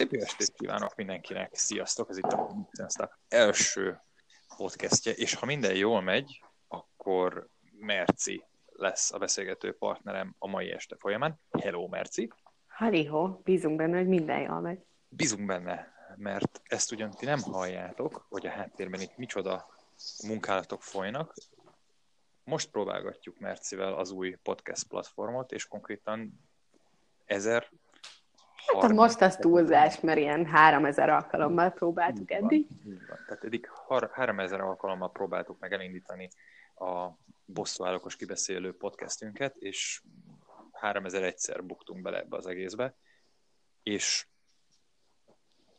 [0.00, 2.10] Szép jó estét kívánok mindenkinek, sziasztok!
[2.10, 4.00] Ez itt a Sziasztok első
[4.56, 7.48] podcastje, és ha minden jól megy, akkor
[7.78, 11.40] Merci lesz a beszélgető partnerem a mai este folyamán.
[11.50, 12.32] Hello, Merci!
[12.66, 14.84] Haliho, bízunk benne, hogy minden jól megy.
[15.08, 19.66] Bízunk benne, mert ezt ugyan ti nem halljátok, hogy a háttérben itt micsoda
[20.26, 21.34] munkálatok folynak.
[22.44, 26.40] Most próbálgatjuk Mercivel az új podcast platformot, és konkrétan
[27.24, 27.70] ezer
[28.66, 32.66] Hát most az túlzás, mert ilyen 3000 alkalommal próbáltuk így eddig.
[32.68, 33.18] Van, így van.
[33.26, 33.68] Tehát eddig
[34.12, 36.28] 3000 alkalommal próbáltuk meg elindítani
[36.74, 37.08] a
[37.44, 40.02] bosszúállókos kibeszélő podcastünket, és
[40.82, 42.94] 3001-szer buktunk bele ebbe az egészbe,
[43.82, 44.26] és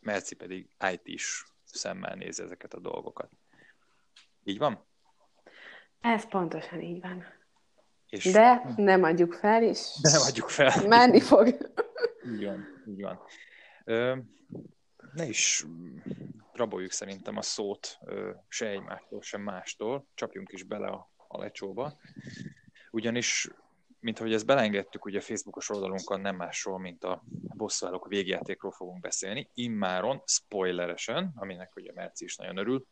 [0.01, 3.29] Merci pedig IT is szemmel nézi ezeket a dolgokat.
[4.43, 4.85] Így van?
[6.01, 7.25] Ez pontosan így van.
[8.09, 10.87] És De nem adjuk fel, és nem adjuk fel.
[10.87, 11.57] menni fog.
[12.25, 13.19] Így van, így van.
[13.83, 14.17] Ö,
[15.13, 15.65] ne is
[16.53, 17.99] raboljuk szerintem a szót
[18.47, 21.99] se egymástól, se mástól, csapjunk is bele a, a lecsóba.
[22.91, 23.49] Ugyanis,
[23.99, 27.23] mint ahogy ezt belengedtük, ugye a Facebookos oldalunkon nem másról, mint a
[27.55, 32.85] bosszúállók végjátékról fogunk beszélni, immáron spoileresen, aminek ugye Merci is nagyon örül,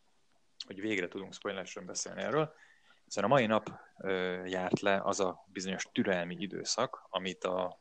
[0.66, 2.54] hogy végre tudunk spoileresen beszélni erről,
[3.04, 7.80] hiszen a mai nap ö, járt le az a bizonyos türelmi időszak, amit a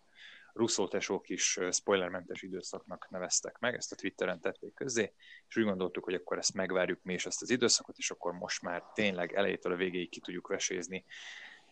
[0.53, 5.13] Russo tesók is spoilermentes időszaknak neveztek meg, ezt a Twitteren tették közzé,
[5.47, 8.61] és úgy gondoltuk, hogy akkor ezt megvárjuk mi is ezt az időszakot, és akkor most
[8.61, 11.05] már tényleg elejétől a végéig ki tudjuk vesézni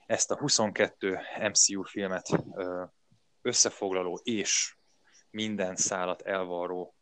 [0.07, 2.29] ezt a 22 MCU filmet
[3.41, 4.75] összefoglaló és
[5.29, 6.95] minden szálat elvarró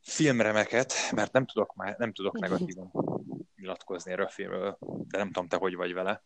[0.00, 2.92] filmremeket, mert nem tudok, már, nem tudok negatívan
[3.56, 6.22] nyilatkozni erről a filmről, de nem tudom, te hogy vagy vele.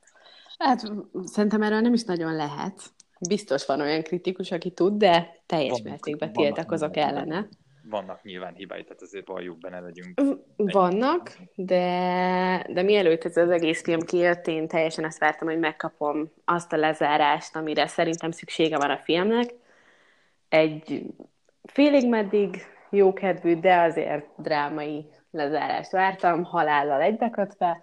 [0.59, 0.92] Hát
[1.25, 2.95] szerintem erről nem is nagyon lehet.
[3.28, 7.48] Biztos van olyan kritikus, aki tud, de teljes mértékben tiltakozok ellene.
[7.90, 10.20] Vannak nyilván hibái, tehát azért valljuk be, ne legyünk
[10.56, 16.33] Vannak, de, de mielőtt ez az egész film kijött, én teljesen azt vártam, hogy megkapom
[16.45, 19.55] azt a lezárást, amire szerintem szüksége van a filmnek.
[20.48, 21.02] Egy
[21.62, 22.57] félig meddig
[22.90, 27.83] jókedvű, de azért drámai lezárást vártam, halállal egybekötve,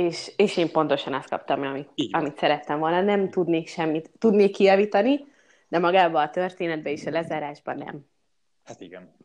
[0.00, 3.00] és, és én pontosan azt kaptam, amit, amit szerettem volna.
[3.00, 5.26] Nem tudnék semmit, tudnék kijavítani,
[5.68, 8.06] de magában a történetben és a lezárásban nem.
[8.64, 9.16] Hát igen.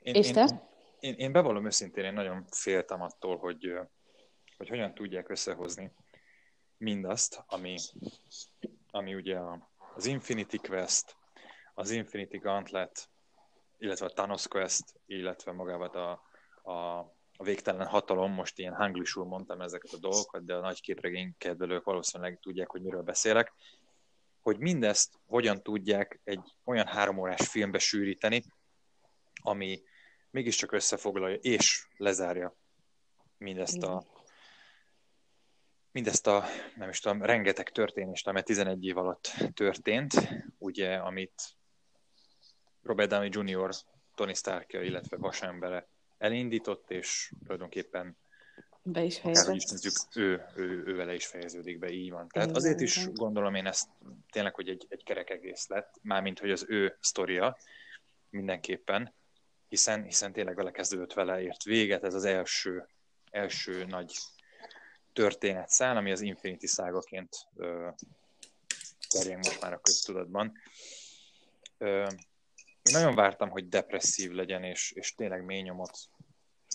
[0.00, 0.68] Én, És én, te?
[1.00, 3.72] Én, én bevallom őszintén, én nagyon féltem attól, hogy,
[4.56, 5.92] hogy hogyan tudják összehozni
[6.78, 7.74] mindazt, ami,
[8.90, 9.38] ami ugye
[9.94, 11.16] az Infinity Quest,
[11.74, 13.08] az Infinity Gauntlet,
[13.78, 16.22] illetve a Thanos Quest, illetve magával a,
[16.70, 21.34] a, a végtelen hatalom, most ilyen hanglisul mondtam ezeket a dolgokat, de a nagy képregény
[21.38, 23.52] kedvelők valószínűleg tudják, hogy miről beszélek,
[24.40, 28.42] hogy mindezt hogyan tudják egy olyan három órás filmbe sűríteni,
[29.42, 29.82] ami
[30.30, 32.56] mégiscsak összefoglalja és lezárja
[33.38, 34.04] mindezt a
[35.96, 40.14] mindezt a, nem is tudom, rengeteg történést, amely 11 év alatt történt,
[40.58, 41.42] ugye, amit
[42.82, 43.70] Robert Downey Jr.
[44.14, 45.88] Tony Starkja, illetve vasembere
[46.18, 48.16] elindított, és tulajdonképpen
[48.88, 52.28] Be is is nézzük, ő, ő, ő vele is fejeződik be, így van.
[52.28, 53.88] Tehát azért is gondolom én ezt
[54.30, 57.56] tényleg, hogy egy, egy kerek egész lett, mármint, hogy az ő sztoria
[58.30, 59.12] mindenképpen,
[59.68, 62.86] hiszen, hiszen tényleg vele kezdődött vele, ért véget, ez az első,
[63.30, 64.16] első nagy
[65.12, 67.46] történetszál, ami az Infinity szágaként
[69.08, 70.52] terjeng most már a köztudatban.
[71.78, 72.08] Ö,
[72.88, 75.98] én nagyon vártam, hogy depresszív legyen, és, és tényleg mély nyomot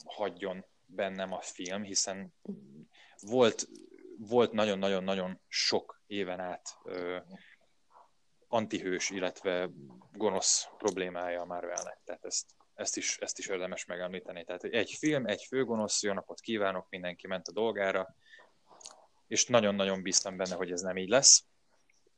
[0.06, 2.34] hagyjon bennem a film, hiszen
[3.20, 3.68] volt,
[4.18, 7.18] volt nagyon-nagyon-nagyon sok éven át ö,
[8.48, 9.70] antihős, illetve
[10.12, 14.44] gonosz problémája a Marvelnek, tehát ezt, ezt, is, ezt is érdemes megemlíteni.
[14.44, 18.16] Tehát egy film, egy főgonosz, jó napot kívánok, mindenki ment a dolgára,
[19.28, 21.46] és nagyon-nagyon bíztam benne, hogy ez nem így lesz.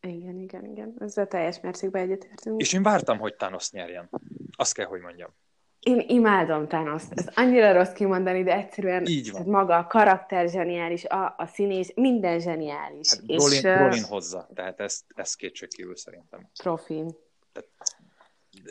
[0.08, 0.94] Igen, igen, igen.
[1.00, 2.62] Ezzel teljes mértékben egyetértünk.
[2.62, 4.10] És én vártam, hogy Thanos nyerjen.
[4.56, 5.36] Azt kell, hogy mondjam.
[5.80, 7.12] Én imádom Thanos-t.
[7.20, 9.32] Ez annyira rossz kimondani, de egyszerűen Így van.
[9.32, 13.10] tehát maga a karakter zseniális, a, a színész, minden zseniális.
[13.10, 16.50] Hát és Brolin, Brolin hozza, tehát ezt, ezt kétségkívül szerintem.
[16.64, 17.04] profi.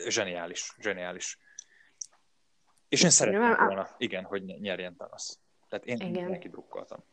[0.07, 1.39] Zseniális, zseniális.
[2.89, 5.33] És én szerettem Nem, volna, igen, hogy nyerjen Thanos.
[5.69, 6.29] Tehát én Igen.
[6.29, 7.03] neki drukkoltam.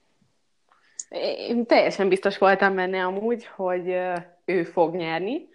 [1.39, 3.97] Én teljesen biztos voltam benne amúgy, hogy
[4.45, 5.49] ő fog nyerni,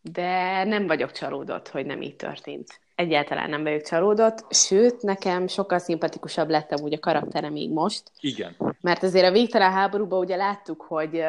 [0.00, 2.80] de nem vagyok csalódott, hogy nem így történt.
[2.94, 8.56] Egyáltalán nem vagyok csalódott, sőt, nekem sokkal szimpatikusabb lett amúgy a karaktere még most, Igen,
[8.80, 11.24] mert azért a végtelen háborúban ugye láttuk, hogy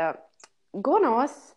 [0.72, 1.56] gonosz,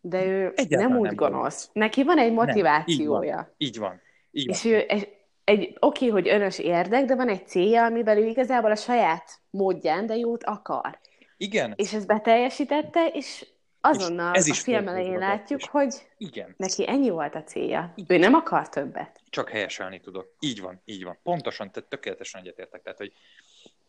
[0.00, 1.32] de ő Egyáltalán nem úgy nem gonosz.
[1.38, 1.70] gonosz.
[1.72, 3.34] Neki van egy Nem, így motivációja.
[3.36, 3.48] van.
[3.56, 4.00] így van.
[4.30, 4.54] Igen.
[4.54, 5.08] És ő egy,
[5.44, 10.06] egy oké, hogy önös érdek, de van egy célja, amivel ő igazából a saját módján,
[10.06, 10.98] de jót akar.
[11.40, 11.72] Igen.
[11.76, 13.46] És ezt beteljesítette, és
[13.80, 16.54] azonnal ez is a film elején látjuk, és- hogy Igen.
[16.56, 17.94] neki ennyi volt a célja.
[18.06, 19.20] Ő nem akar többet.
[19.30, 20.34] csak helyeselni tudok.
[20.40, 21.18] Így van, így van.
[21.22, 22.82] Pontosan, tehát tökéletesen egyetértek.
[22.82, 23.12] Tehát, hogy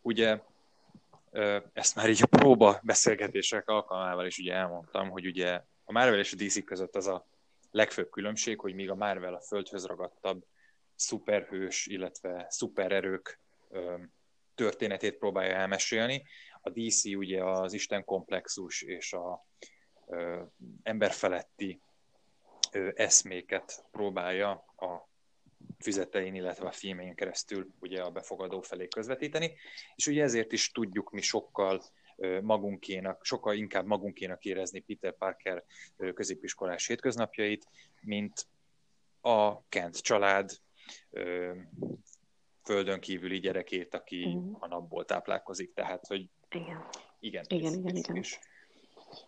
[0.02, 0.38] ugye
[1.72, 6.32] ezt már így a próba beszélgetések alkalmával is ugye elmondtam, hogy ugye a Marvel és
[6.32, 7.26] a DC között az a
[7.70, 10.44] legfőbb különbség, hogy míg a Marvel a földhöz ragadtabb
[10.94, 13.38] szuperhős, illetve szupererők
[14.54, 16.22] történetét próbálja elmesélni,
[16.62, 19.46] a DC ugye az Isten komplexus és a
[20.06, 20.42] ö,
[20.82, 21.80] emberfeletti
[22.72, 25.08] ö, eszméket próbálja a
[25.78, 29.54] füzetein, illetve a filmén keresztül ugye a befogadó felé közvetíteni,
[29.94, 31.82] és ugye ezért is tudjuk mi sokkal
[32.42, 35.64] magunkénak, sokkal inkább magunkénak érezni Peter Parker
[36.14, 37.66] középiskolás hétköznapjait,
[38.00, 38.46] mint
[39.20, 40.50] a Kent család
[42.62, 44.54] földön kívüli gyerekét, aki Mhm.
[44.58, 45.72] a napból táplálkozik.
[45.74, 46.86] Tehát, hogy Igen.
[47.20, 47.44] igen.
[47.48, 48.16] Igen, igen, igen.
[48.16, 48.38] És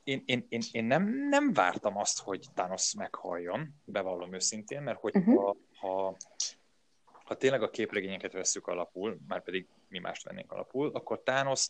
[0.05, 5.15] én, én, én, én nem, nem vártam azt, hogy Thanos meghalljon, bevallom őszintén, mert hogy
[5.15, 5.37] Mhm.
[5.37, 6.17] ha, ha,
[7.25, 11.69] ha tényleg a képregényeket vesszük alapul, már pedig mi mást vennénk alapul, akkor thanos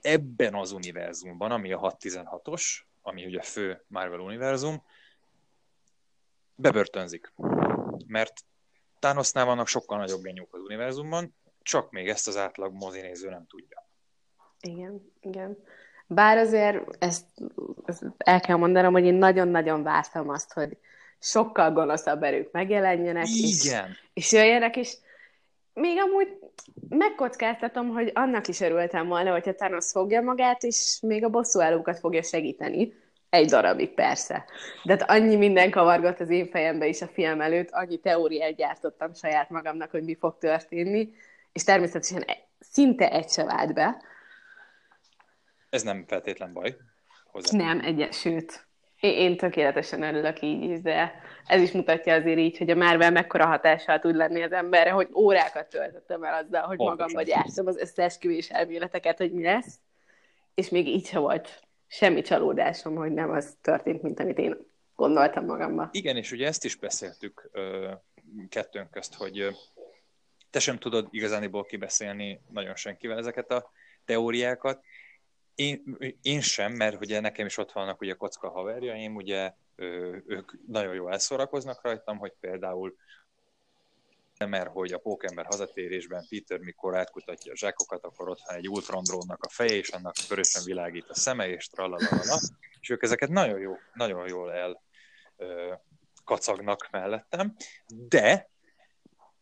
[0.00, 4.82] ebben az univerzumban, ami a 616-os, ami ugye a fő Marvel univerzum,
[6.54, 7.32] bebörtönzik.
[8.06, 8.44] Mert
[8.98, 13.87] Thanosnál vannak sokkal nagyobb genyók az univerzumban, csak még ezt az átlag mozinéző nem tudja.
[14.60, 15.56] Igen, igen.
[16.06, 17.24] Bár azért ezt,
[17.86, 20.76] ezt el kell mondanom, hogy én nagyon-nagyon vártam azt, hogy
[21.18, 23.96] sokkal gonoszabb erők megjelenjenek, és, Igen!
[24.12, 24.96] és jöjjenek, és
[25.72, 26.38] még amúgy
[26.88, 32.22] megkockáztatom, hogy annak is örültem volna, hogyha Thanos fogja magát, és még a bosszúállókat fogja
[32.22, 32.92] segíteni.
[33.30, 34.44] Egy darabig persze.
[34.84, 39.14] De hát annyi minden kavargott az én fejembe is a film előtt, annyi teóriát gyártottam
[39.14, 41.10] saját magamnak, hogy mi fog történni,
[41.52, 44.02] és természetesen e- szinte egy se vált be.
[45.70, 46.76] Ez nem feltétlen baj.
[47.30, 47.56] Hozzá.
[47.56, 48.68] Nem, egy, sőt,
[49.00, 51.12] én, tökéletesen örülök így is, de
[51.46, 55.08] ez is mutatja azért így, hogy a Marvel mekkora hatással tud lenni az emberre, hogy
[55.14, 56.96] órákat töltöttem el azzal, hogy Pontosan.
[56.98, 59.78] magamba gyártom az összeesküvés elméleteket, hogy mi lesz,
[60.54, 64.56] és még így se volt semmi csalódásom, hogy nem az történt, mint amit én
[64.94, 65.88] gondoltam magamba.
[65.92, 67.50] Igen, és ugye ezt is beszéltük
[68.48, 69.56] kettőnk közt, hogy
[70.50, 73.70] te sem tudod igazániból kibeszélni nagyon senkivel ezeket a
[74.04, 74.84] teóriákat.
[75.58, 79.52] Én, én sem, mert ugye nekem is ott vannak ugye kocka haverjaim, ugye
[80.26, 82.96] ők nagyon jól elszórakoznak rajtam, hogy például
[84.46, 89.02] mert hogy a pókember hazatérésben Peter, mikor átkutatja a zsákokat, akkor ott van egy Ultron
[89.02, 92.40] drónnak a feje, és annak körösen világít a szeme, és tralalala.
[92.80, 94.82] És ők ezeket nagyon, jó, nagyon jól el
[95.36, 95.74] ö,
[96.24, 97.56] kacagnak mellettem,
[97.86, 98.50] de,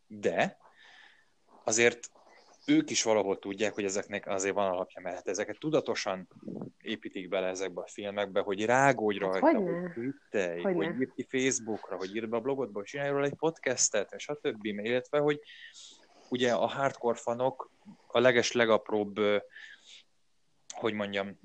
[0.06, 0.58] de
[1.64, 2.10] azért
[2.66, 6.28] ők is valahol tudják, hogy ezeknek azért van alapja, mert ezeket tudatosan
[6.82, 9.80] építik bele ezekbe a filmekbe, hogy rágódj Hát rajta, hogyne.
[9.80, 10.86] hogy twittelj, Hogyne.
[10.86, 14.28] hogy írd ki Facebookra, hogy írd be a blogodba, hogy csinálj róla egy podcastet, és
[14.28, 15.40] a többi, illetve, hogy
[16.28, 17.70] ugye a hardcore fanok
[18.06, 19.20] a leges legapróbb,
[20.74, 21.38] hogy mondjam,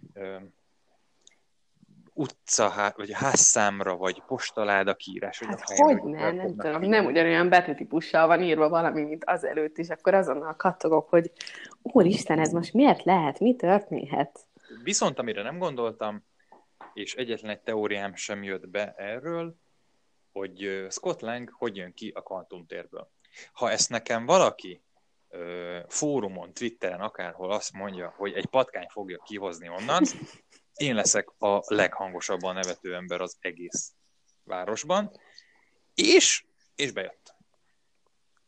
[2.14, 5.40] utca, vagy házszámra, vagy postaláda kiírás.
[5.40, 9.24] vagy Hát a helyen, hogy hogy nem, tudom, nem ugyanolyan betűtípussal van írva valami, mint
[9.26, 11.32] az előtt, és akkor azonnal kattogok, hogy
[11.82, 14.40] úristen, ez most miért lehet, mi történhet?
[14.84, 16.24] Viszont amire nem gondoltam,
[16.94, 19.56] és egyetlen egy teóriám sem jött be erről,
[20.32, 23.12] hogy Scott Lang hogy jön ki a kvantumtérből.
[23.54, 24.82] Ha ezt nekem valaki
[25.88, 30.04] fórumon, Twitteren, akárhol azt mondja, hogy egy patkány fogja kihozni onnan,
[30.82, 33.94] én leszek a leghangosabban nevető ember az egész
[34.44, 35.12] városban,
[35.96, 36.46] és,
[36.76, 37.36] és bejött.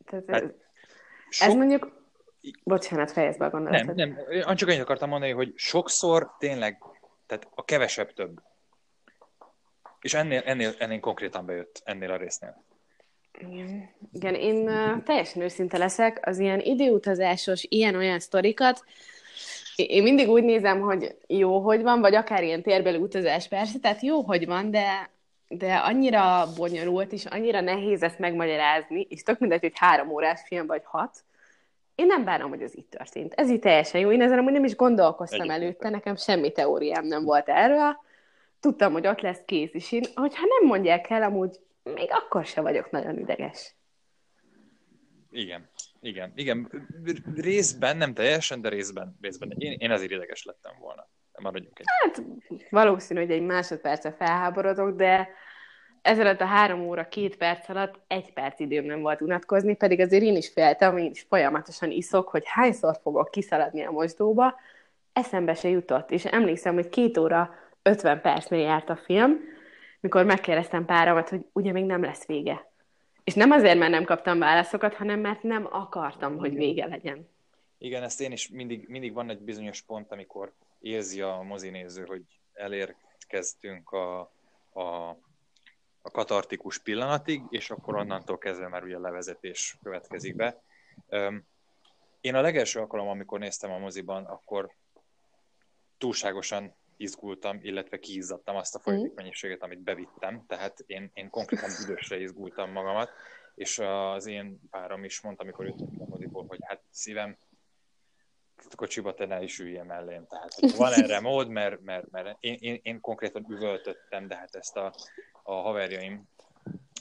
[0.05, 0.49] Tehát Hát, ez,
[1.29, 2.01] Sok, ez mondjuk...
[2.63, 3.95] Bocsánat, fejezd be a nem, gondolatot.
[3.95, 6.83] nem, én csak annyit akartam mondani, hogy sokszor tényleg,
[7.25, 8.41] tehát a kevesebb több.
[10.01, 12.63] És ennél, ennél, ennél konkrétan bejött, ennél a résznél.
[13.39, 18.83] Igen, Igen én uh, teljesen őszinte leszek, az ilyen időutazásos, ilyen-olyan sztorikat,
[19.75, 24.01] én- mindig úgy nézem, hogy jó, hogy van, vagy akár ilyen térbeli utazás persze, tehát
[24.01, 25.09] jó, hogy van, de,
[25.47, 30.67] de annyira bonyolult, és annyira nehéz ezt megmagyarázni, és tök mindegy, hogy három órás film
[30.67, 31.23] vagy hat,
[31.95, 33.33] én nem bánom, hogy ez így történt.
[33.33, 34.11] Ez így teljesen jó.
[34.11, 35.63] Én ezen amúgy nem is gondolkoztam Egyébként.
[35.63, 37.97] előtte, nekem semmi teóriám nem volt erről.
[38.59, 42.61] Tudtam, hogy ott lesz kész, és én, hogyha nem mondják el, amúgy még akkor se
[42.61, 43.75] vagyok nagyon ideges.
[45.31, 45.69] Igen,
[46.03, 46.87] igen, igen.
[47.35, 49.53] Részben, nem teljesen, de részben, részben.
[49.57, 51.07] Én, én azért ideges lettem volna.
[51.39, 51.85] Maradjunk egy.
[52.03, 52.23] Hát
[52.69, 55.29] valószínű, hogy egy másodperce felháborodok, de
[56.01, 60.23] ezelőtt a három óra, két perc alatt egy perc időm nem volt unatkozni, pedig azért
[60.23, 64.59] én is féltem, én is folyamatosan iszok, hogy hányszor fogok kiszaladni a mosdóba,
[65.13, 66.11] eszembe se jutott.
[66.11, 69.39] És emlékszem, hogy két óra 50 percnél járt a film,
[69.99, 72.72] mikor megkérdeztem páramat, hogy ugye még nem lesz vége.
[73.23, 77.29] És nem azért, mert nem kaptam válaszokat, hanem mert nem akartam, hogy vége legyen.
[77.77, 82.21] Igen, ezt én is mindig, mindig van egy bizonyos pont, amikor érzi a mozinéző, hogy
[82.53, 84.19] elérkeztünk a,
[84.73, 85.09] a,
[86.01, 90.61] a katartikus pillanatig, és akkor onnantól kezdve már ugye a levezetés következik be.
[92.21, 94.71] Én a legelső alkalom, amikor néztem a moziban, akkor
[95.97, 98.89] túlságosan izgultam, illetve kiizzadtam azt a mhm.
[98.89, 103.09] folyadék mennyiséget, amit bevittem, tehát én, én konkrétan büdösre izgultam magamat,
[103.55, 107.37] és az én párom is mondta, amikor jött a moziból, hogy hát szívem,
[108.75, 110.27] kocsiba te ne is ülje mellém.
[110.27, 114.55] Tehát hogy van erre mód, mert, mert, mert én, én, én konkrétan üvöltöttem, de hát
[114.55, 114.93] ezt a,
[115.43, 116.29] a haverjaim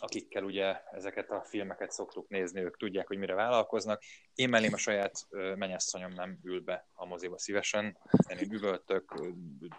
[0.03, 4.03] akikkel ugye ezeket a filmeket szoktuk nézni, ők tudják, hogy mire vállalkoznak.
[4.35, 7.97] Én mellém a saját menyasszonyom nem ül be a moziba szívesen,
[8.29, 9.15] én üvöltök,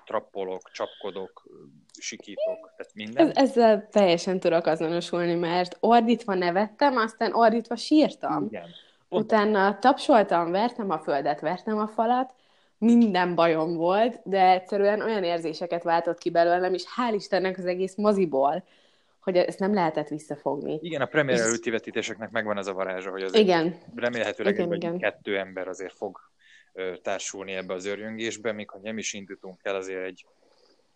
[0.05, 1.43] trappolok, csapkodok,
[1.99, 3.27] sikítok, tehát minden.
[3.27, 8.45] Ez, ezzel teljesen tudok azonosulni, mert ordítva nevettem, aztán ordítva sírtam.
[8.45, 8.69] Igen.
[9.09, 9.23] Pont.
[9.23, 12.33] Utána tapsoltam, vertem a földet, vertem a falat,
[12.77, 17.95] minden bajom volt, de egyszerűen olyan érzéseket váltott ki belőlem, és hál' Istennek az egész
[17.95, 18.63] moziból
[19.23, 20.79] hogy ezt nem lehetett visszafogni.
[20.81, 23.75] Igen, a premier előtti vetítéseknek megvan az a varázsa, hogy azért igen.
[23.95, 24.97] remélhetőleg igen, igen.
[24.97, 26.19] kettő ember azért fog
[27.01, 30.25] társulni ebbe az örjöngésbe, még ha nem is indítunk el azért egy,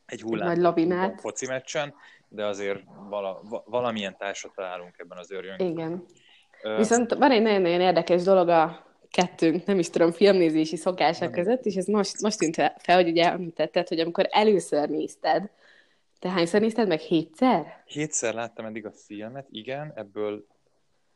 [0.05, 1.93] egy hullám foci meccsen,
[2.29, 2.79] de azért
[3.09, 5.71] vala, valamilyen társat találunk ebben az örjöngésben.
[5.71, 6.05] Igen.
[6.63, 11.65] Ö, Viszont van egy nagyon-nagyon érdekes dolog a kettőnk, nem is tudom, filmnézési szokások között,
[11.65, 15.49] és ez most, most tűnt fel, hogy ugye említetted, hogy amikor először nézted,
[16.19, 16.99] te hányszor nézted meg?
[16.99, 17.83] Hétszer?
[17.85, 20.45] Hétszer láttam eddig a filmet, igen, ebből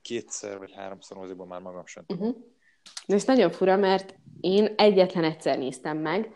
[0.02, 2.28] kétszer vagy háromszor moziban már magam sem tudom.
[2.28, 2.44] Uh-huh.
[3.06, 6.34] És nagyon fura, mert én egyetlen egyszer néztem meg,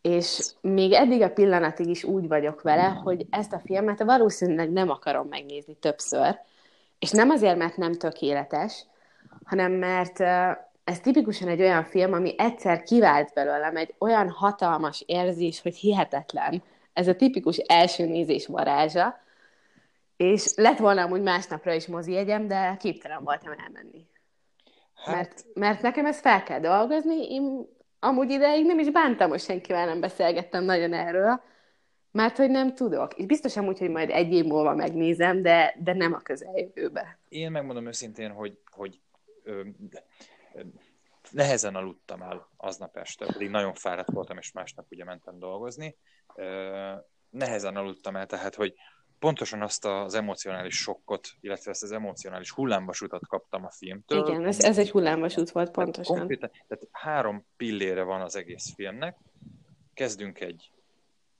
[0.00, 4.90] és még eddig a pillanatig is úgy vagyok vele, hogy ezt a filmet valószínűleg nem
[4.90, 6.38] akarom megnézni többször,
[6.98, 8.86] és nem azért, mert nem tökéletes,
[9.44, 10.20] hanem mert
[10.84, 16.62] ez tipikusan egy olyan film, ami egyszer kivált belőlem egy olyan hatalmas érzés, hogy hihetetlen,
[16.92, 19.20] ez a tipikus első nézés varázsa,
[20.16, 24.06] és lett volna amúgy másnapra is mozi jegyem, de képtelen voltam elmenni.
[24.94, 25.14] Hát...
[25.14, 27.66] Mert, mert nekem ezt fel kell dolgozni, én
[27.98, 31.42] amúgy ideig nem is bántam, hogy senkivel nem beszélgettem nagyon erről,
[32.10, 33.14] mert hogy nem tudok.
[33.14, 37.18] És biztos amúgy, hogy majd egy év múlva megnézem, de, de nem a közeljövőbe.
[37.28, 39.00] Én megmondom őszintén, hogy, hogy
[39.42, 39.60] ö,
[40.54, 40.60] ö,
[41.30, 45.96] nehezen aludtam el aznap este, pedig nagyon fáradt voltam, és másnap ugye mentem dolgozni,
[47.30, 48.74] nehezen aludtam el, tehát hogy
[49.22, 54.26] pontosan azt az emocionális sokkot, illetve ezt az emocionális hullámvasutat kaptam a filmtől.
[54.26, 56.14] Igen, ez, ez egy hullámvasút volt pontosan.
[56.14, 59.16] Tehát, konkrétan, tehát három pillére van az egész filmnek.
[59.94, 60.70] Kezdünk egy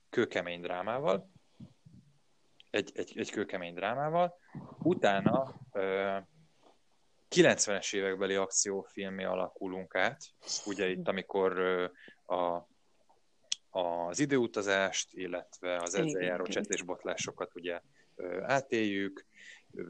[0.09, 1.29] kőkemény drámával,
[2.69, 4.37] egy, egy, egy kőkemény drámával,
[4.79, 6.17] utána ö,
[7.35, 10.21] 90-es évekbeli akciófilmé alakulunk át,
[10.65, 11.83] ugye itt, amikor ö,
[12.35, 12.67] a
[13.73, 17.81] az időutazást, illetve az ezzel járó csetlésbotlásokat ugye
[18.41, 19.25] átéljük,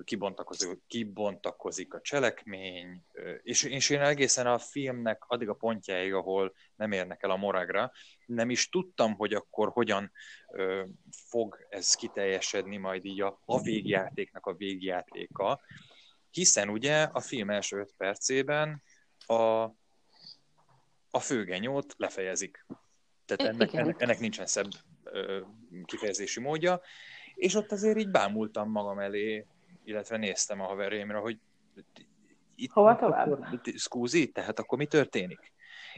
[0.04, 3.04] kibontakozik, kibontakozik a cselekmény,
[3.42, 7.92] és, és én egészen a filmnek addig a pontjáig, ahol nem érnek el a moragra,
[8.25, 10.12] nem is tudtam, hogy akkor hogyan
[10.52, 15.62] ö, fog ez kiteljesedni majd így a, a végjátéknak a végjátéka,
[16.30, 18.84] hiszen ugye a film első öt percében
[19.25, 19.63] a,
[21.10, 22.66] a főgenyót lefejezik.
[23.25, 24.70] Tehát ennek, ennek, ennek nincsen szebb
[25.86, 26.82] kifejezési módja.
[27.36, 29.46] És ott azért így bámultam magam elé,
[29.84, 31.39] illetve néztem a haverjaimra, hogy
[32.56, 33.60] itt Hova tovább?
[33.75, 35.51] Szkúzi, tehát akkor mi történik?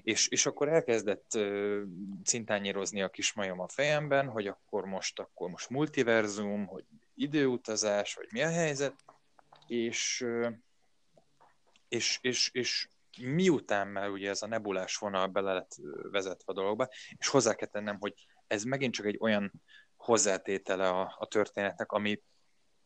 [0.04, 1.82] És, és akkor elkezdett uh,
[2.24, 6.84] cintányérozni a kis majom a fejemben, hogy akkor most, akkor most multiverzum, hogy
[7.16, 8.96] időutazás, vagy mi a helyzet,
[9.68, 10.52] és, uh,
[11.88, 12.88] és, és, és
[13.22, 15.72] miután már ugye ez a nebulás vonal bele lett
[16.12, 18.14] vezetve a dologba, és hozzá kell tennem, hogy
[18.48, 19.52] ez megint csak egy olyan
[19.96, 22.22] hozzátétele a, a történetnek, ami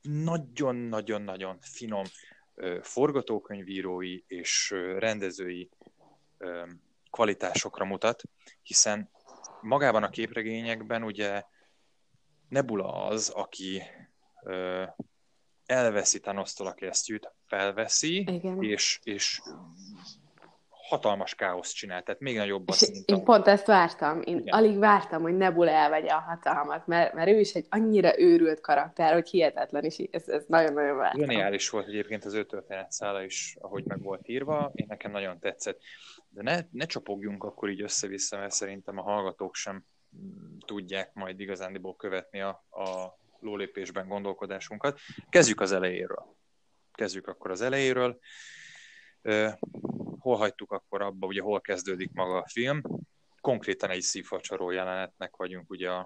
[0.01, 2.03] nagyon-nagyon-nagyon finom
[2.81, 5.69] forgatókönyvírói és rendezői
[7.09, 8.24] kvalitásokra mutat,
[8.62, 9.09] hiszen
[9.62, 11.43] magában a képregényekben ugye
[12.48, 13.83] Nebula az, aki
[15.69, 18.63] elveszi Thanos-tól a kesztyűt, felveszi, Igen.
[18.63, 19.41] és, és
[20.69, 24.21] hatalmas káoszt csinál, tehát még nagyobb az, mint Én pont ezt vártam.
[24.21, 24.53] Én Igen.
[24.53, 29.13] alig vártam, hogy Nebula elvegye a hatalmat, mert, mert ő is egy annyira őrült karakter,
[29.13, 31.19] hogy hihetetlen, és ez, ez nagyon-nagyon vártam.
[31.19, 32.47] Geniális volt egyébként az ő
[32.88, 35.79] szála is, ahogy meg volt írva, én nekem nagyon tetszett.
[36.29, 39.85] De ne, ne csapogjunk akkor így össze-vissza, mert szerintem a hallgatók sem
[40.65, 45.00] tudják majd igazándiból követni a, a lólépésben gondolkodásunkat.
[45.29, 46.36] Kezdjük az elejéről.
[46.91, 48.19] Kezdjük akkor az elejéről
[50.19, 52.81] hol hagytuk akkor abba, ugye hol kezdődik maga a film.
[53.41, 56.00] Konkrétan egy szívfacsaró jelenetnek vagyunk ugye a,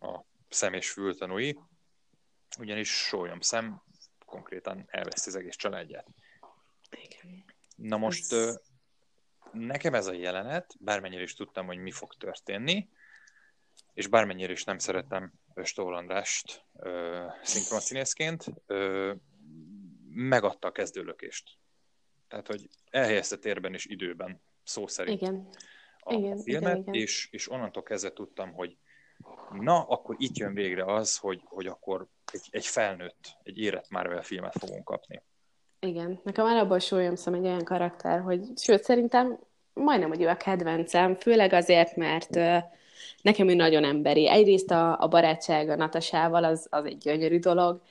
[0.00, 1.58] a szem és fültanúi,
[2.58, 3.82] ugyanis sólyom szem
[4.26, 6.06] konkrétan elveszti az egész családját.
[6.90, 7.44] Igen.
[7.76, 8.60] Na most ez...
[9.52, 12.88] nekem ez a jelenet, bármennyire is tudtam, hogy mi fog történni,
[13.94, 16.64] és bármennyire is nem szeretem Östól Andrást
[17.42, 18.44] szinkronszínészként,
[20.14, 21.50] megadta a kezdőlökést.
[22.28, 25.48] Tehát, hogy elhelyezte térben és időben, szó szerint igen.
[25.98, 26.94] A, igen, filmet, igen, igen.
[26.94, 28.76] És, és onnantól kezdve tudtam, hogy
[29.52, 34.22] na, akkor itt jön végre az, hogy, hogy akkor egy, egy felnőtt, egy érett Marvel
[34.22, 35.22] filmet fogunk kapni.
[35.80, 39.38] Igen, nekem alapból Williamson egy olyan karakter, hogy sőt, szerintem
[39.72, 42.62] majdnem, hogy ő a kedvencem, főleg azért, mert uh,
[43.22, 44.28] nekem ő nagyon emberi.
[44.28, 47.82] Egyrészt a, a barátság a Natasával az, az egy gyönyörű dolog,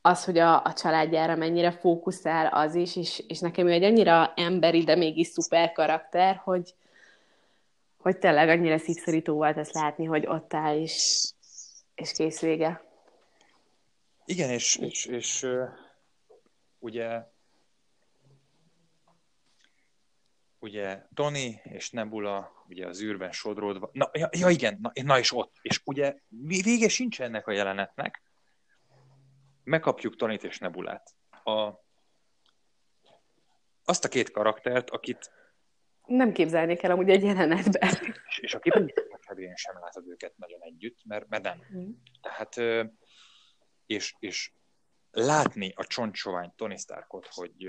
[0.00, 4.32] az, hogy a, a családjára mennyire fókuszál az is, és, és nekem ő egy annyira
[4.36, 6.74] emberi, de mégis szuper karakter, hogy,
[7.98, 11.28] hogy tényleg annyira szívszorító volt ezt látni, hogy ott áll, és,
[11.94, 12.82] és kész vége.
[14.24, 15.46] Igen, és, és, és
[16.78, 17.22] ugye
[20.58, 25.32] ugye Tony és Nebula ugye az űrben sodródva, na, ja, ja igen, na, na és
[25.32, 28.22] ott, és ugye vége sincs ennek a jelenetnek,
[29.64, 31.14] megkapjuk Tonit és Nebulát.
[31.44, 31.72] A,
[33.84, 35.30] azt a két karaktert, akit
[36.06, 37.90] nem képzelnék el amúgy egy jelenetben.
[38.28, 41.62] És, és a képességben sem látod őket nagyon együtt, mert, mert nem.
[41.76, 41.90] Mm.
[42.20, 42.56] Tehát,
[43.86, 44.52] és, és
[45.10, 47.68] látni a csontsovány Tony Starkot, hogy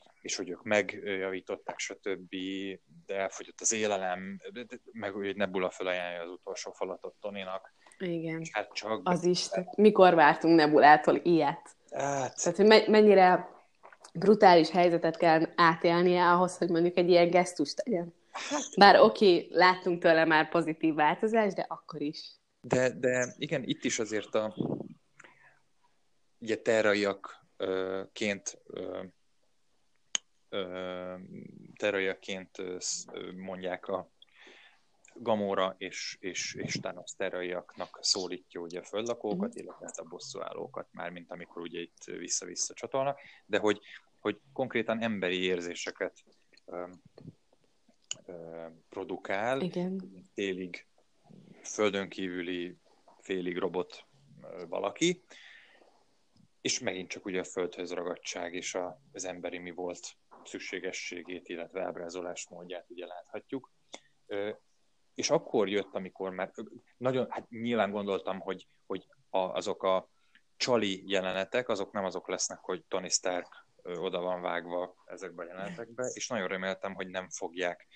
[0.21, 2.35] És, és, és hogy és és és ők megjavították, stb.,
[3.05, 4.41] de elfogyott az élelem,
[4.91, 7.73] meg hogy Nebula felajánlja az utolsó falatot Toninak.
[7.97, 8.41] Igen.
[8.51, 9.01] hát csak...
[9.03, 9.47] Az is.
[9.75, 11.75] Mikor vártunk Nebulától ilyet?
[11.91, 12.43] Hát...
[12.43, 13.49] Tehát, hogy mennyire
[14.13, 18.13] brutális helyzetet kell átélnie ahhoz, hogy mondjuk egy ilyen gesztust tegyen.
[18.31, 22.39] Hát, Bár oké, okay, láttunk tőle már pozitív változást, de akkor is.
[22.61, 24.55] De, de igen, itt is azért a
[26.39, 28.61] ugye terraiakként
[31.75, 32.57] terraiaként
[33.35, 34.11] mondják a
[35.13, 39.61] Gamora és, és, és Thanos terraiaknak szólítja ugye a földlakókat, mm.
[39.63, 43.79] illetve hát a bosszúállókat, mármint amikor ugye itt vissza-vissza csatolnak, de hogy,
[44.19, 46.23] hogy konkrétan emberi érzéseket
[46.65, 46.87] ö,
[48.25, 50.01] ö, produkál, Igen.
[50.33, 50.85] félig
[51.63, 52.77] földön kívüli,
[53.19, 54.05] félig robot
[54.41, 55.23] ö, valaki,
[56.61, 60.15] és megint csak ugye a földhöz ragadtság és a, az emberi mi volt
[60.47, 63.71] szükségességét, illetve ábrázolás módját ugye láthatjuk
[65.13, 66.51] és akkor jött, amikor már
[66.97, 70.09] nagyon, hát nyilván gondoltam, hogy, hogy a, azok a
[70.57, 76.05] csali jelenetek, azok nem azok lesznek, hogy Tony Stark oda van vágva ezekbe a jelenetekbe,
[76.13, 77.87] és nagyon reméltem, hogy nem fogják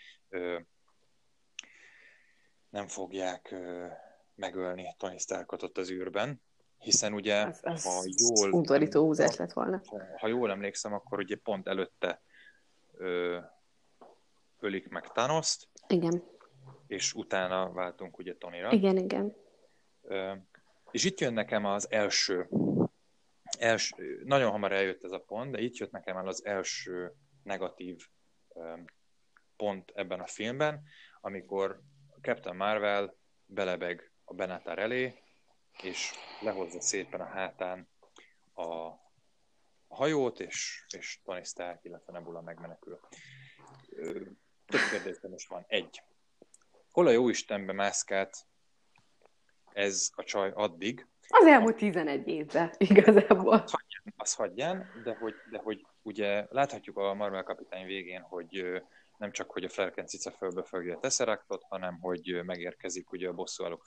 [2.70, 3.56] nem fogják
[4.36, 6.42] megölni Tony Starkot ott az űrben,
[6.78, 8.52] hiszen ugye, az, az ha jól...
[8.52, 9.82] Udvarító húzás lett volna.
[9.86, 12.22] Ha, ha jól emlékszem, akkor ugye pont előtte
[12.98, 13.40] ö,
[14.60, 15.68] ölik meg Thanos-t.
[15.88, 16.34] Igen
[16.88, 18.72] és utána váltunk ugye Tonira.
[18.72, 19.36] Igen, igen.
[20.92, 22.50] És itt jön nekem az első,
[23.60, 28.08] első, nagyon hamar eljött ez a pont, de itt jött nekem el az első negatív
[29.56, 30.84] pont ebben a filmben,
[31.22, 31.82] amikor
[32.22, 35.14] Captain Marvel belebeg a Benatar elé,
[35.82, 37.88] és lehozza szépen a hátán
[38.54, 38.90] a
[39.88, 43.00] hajót, és, és Tony Stark, illetve Nebula megmenekül.
[44.66, 45.66] Több kérdésben is van.
[45.68, 46.04] Egy
[46.92, 48.38] hol a jó Istenbe mászkált
[49.74, 51.08] ez a csaj addig.
[51.28, 53.54] Az elmúlt 11 évben igazából.
[53.54, 58.82] Az hagyján, az hagyján de, hogy, de hogy ugye láthatjuk a Marvel kapitány végén, hogy
[59.18, 63.34] nem csak, hogy a Felken cica fölbe fogja a Tesseractot, hanem hogy megérkezik ugye a
[63.34, 63.86] bosszúállók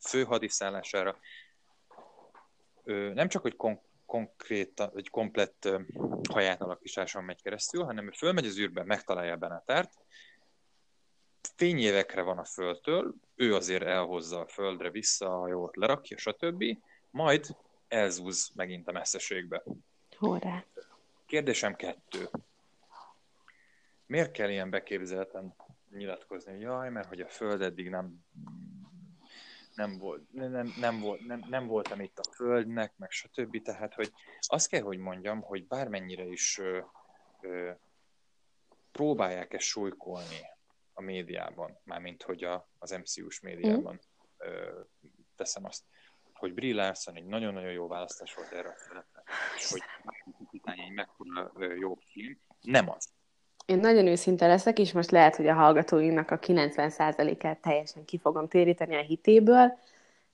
[0.00, 1.18] főhadiszállására.
[3.14, 5.68] Nem csak, hogy kon- konkrét, egy komplett
[6.58, 9.92] alakításon megy keresztül, hanem ő fölmegy az űrbe, megtalálja Benatárt,
[11.56, 16.64] fényévekre van a Földtől, ő azért elhozza a Földre vissza, a hajót lerakja, stb.
[17.10, 17.56] Majd
[17.88, 19.62] elzúz megint a messzeségbe.
[20.16, 20.64] Horrá.
[21.26, 22.28] Kérdésem kettő.
[24.06, 25.54] Miért kell ilyen beképzelten
[25.90, 28.24] nyilatkozni, hogy jaj, mert hogy a Föld eddig nem
[29.76, 33.62] nem, volt, nem, nem, volt, nem, nem voltam itt a Földnek, meg stb.
[33.62, 36.80] Tehát, hogy azt kell, hogy mondjam, hogy bármennyire is ö,
[37.40, 37.70] ö,
[38.92, 40.40] próbálják ezt súlykolni
[40.92, 44.48] a médiában, mármint hogy a, az MCU-s médiában mm.
[44.48, 44.80] ö,
[45.36, 45.84] teszem azt,
[46.32, 49.22] hogy Brie Larson egy nagyon-nagyon jó választás volt erre a szerepre,
[49.56, 49.82] és hogy
[50.62, 53.15] egy mekkora jó film, nem az.
[53.66, 58.48] Én nagyon őszinte leszek, és most lehet, hogy a hallgatóinknak a 90%-át teljesen ki fogom
[58.48, 59.78] téríteni a hitéből.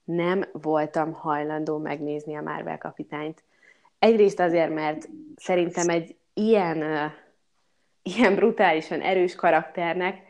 [0.04, 3.42] Nem voltam hajlandó megnézni a Marvel kapitányt.
[3.98, 7.12] Egyrészt azért, mert szerintem egy ilyen, uh,
[8.02, 10.22] ilyen brutálisan erős karakternek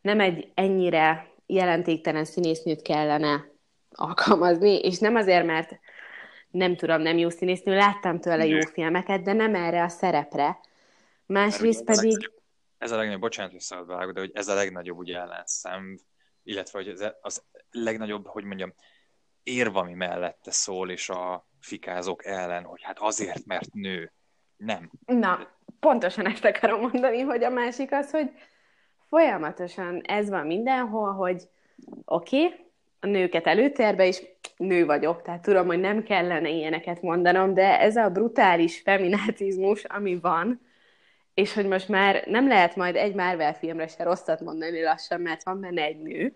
[0.00, 3.44] nem egy ennyire jelentéktelen színésznőt kellene
[3.90, 5.78] alkalmazni, és nem azért, mert
[6.50, 10.58] nem tudom, nem jó színésznő, láttam tőle jó filmeket, de nem erre a szerepre.
[11.26, 12.30] Másrészt pedig...
[12.86, 15.98] Ez a legnagyobb, bocsánat, hogy szabad de hogy ez a legnagyobb ugye ellenszem,
[16.42, 18.74] illetve hogy ez az legnagyobb, hogy mondjam,
[19.42, 24.12] érv, ami mellette szól, és a fikázók ellen, hogy hát azért, mert nő.
[24.56, 24.90] Nem.
[25.06, 28.30] Na, pontosan ezt akarom mondani, hogy a másik az, hogy
[29.08, 31.42] folyamatosan ez van mindenhol, hogy
[32.04, 32.66] oké, okay,
[33.00, 34.22] a nőket előtérbe, és
[34.56, 40.18] nő vagyok, tehát tudom, hogy nem kellene ilyeneket mondanom, de ez a brutális feminátizmus, ami
[40.20, 40.65] van,
[41.36, 45.42] és hogy most már nem lehet majd egy Marvel filmre se rosszat mondani lassan, mert
[45.42, 46.34] van benne egy nő.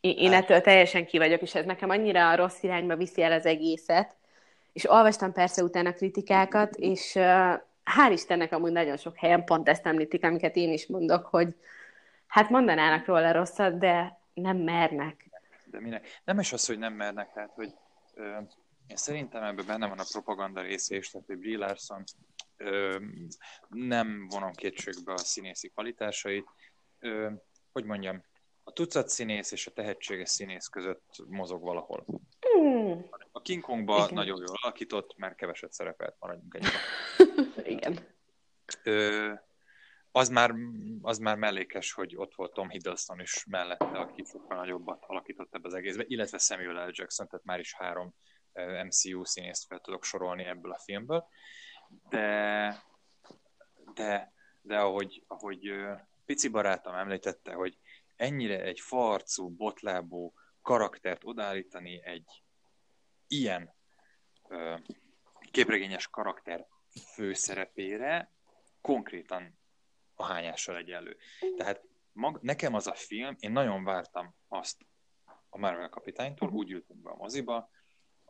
[0.00, 0.42] Én hát.
[0.42, 4.14] ettől teljesen ki vagyok, és ez nekem annyira a rossz irányba viszi el az egészet.
[4.72, 7.22] És olvastam persze utána kritikákat, és uh,
[7.84, 11.54] hál' Istennek amúgy nagyon sok helyen pont ezt említik, amiket én is mondok, hogy
[12.26, 15.30] hát mondanának róla rosszat, de nem mernek.
[15.64, 16.20] De minek?
[16.24, 17.72] Nem is az, hogy nem mernek, tehát, hogy
[18.14, 18.36] ö,
[18.92, 22.04] én szerintem ebben benne van a propaganda része is, tehát hogy Brie Larson
[22.56, 22.98] ö,
[23.68, 26.46] nem vonom kétségbe a színészi kvalitásait.
[26.98, 27.30] Ö,
[27.72, 28.24] hogy mondjam,
[28.64, 32.04] a tucat színész és a tehetséges színész között mozog valahol.
[32.58, 32.92] Mm.
[33.32, 34.14] A King Kongba Igen.
[34.14, 36.72] nagyon jól alakított, mert keveset szerepelt, maradjunk egyben.
[37.74, 37.98] Igen.
[38.84, 39.32] Ö,
[40.10, 40.54] az már,
[41.02, 45.68] az már mellékes, hogy ott volt Tom Hiddleston is mellette, aki sokkal nagyobbat alakított ebbe
[45.68, 46.90] az egészbe, illetve Samuel L.
[46.92, 48.14] Jackson, tehát már is három
[48.84, 51.28] MCU színészt fel tudok sorolni ebből a filmből.
[52.08, 52.82] De,
[53.94, 55.72] de, de ahogy, ahogy
[56.24, 57.78] pici barátom említette, hogy
[58.16, 62.42] ennyire egy farcú, botlábú karaktert odállítani egy
[63.26, 63.74] ilyen
[65.50, 66.66] képregényes karakter
[67.14, 68.32] főszerepére
[68.80, 69.58] konkrétan
[70.14, 71.16] a hányással egyenlő.
[71.56, 74.86] Tehát mag, nekem az a film, én nagyon vártam azt
[75.48, 77.70] a Marvel kapitánytól, úgy ültünk be a moziba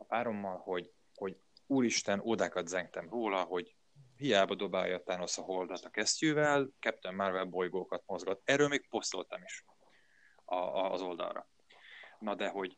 [0.03, 1.37] a párommal, hogy, hogy
[1.67, 3.75] úristen, ódákat zengtem róla, hogy
[4.15, 8.41] hiába dobálja Thanos a holdat a kesztyűvel, Captain Marvel bolygókat mozgat.
[8.43, 9.65] Erről még posztoltam is
[10.45, 11.47] a, a, az oldalra.
[12.19, 12.77] Na de, hogy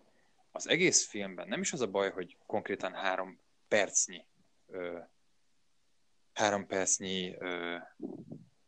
[0.52, 4.26] az egész filmben nem is az a baj, hogy konkrétan három percnyi
[4.68, 5.00] ö,
[6.34, 7.78] három percnyi ö,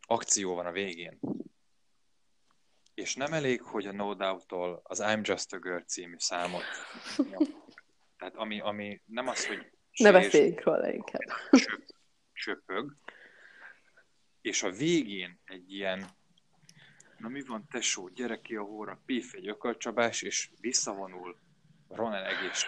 [0.08, 1.20] akció van a végén.
[2.94, 6.64] És nem elég, hogy a No Doubt-tól az I'm Just a Girl című számot
[8.28, 11.22] Tehát ami, ami nem az, hogy ne beszéljünk róla inkább.
[11.52, 11.84] Csöp,
[12.34, 12.96] csöpög,
[14.42, 16.06] és a végén egy ilyen
[17.18, 21.38] na mi van tesó, gyere ki a hóra, pif egy ökölcsabás, és visszavonul
[21.90, 22.66] Ronan egész.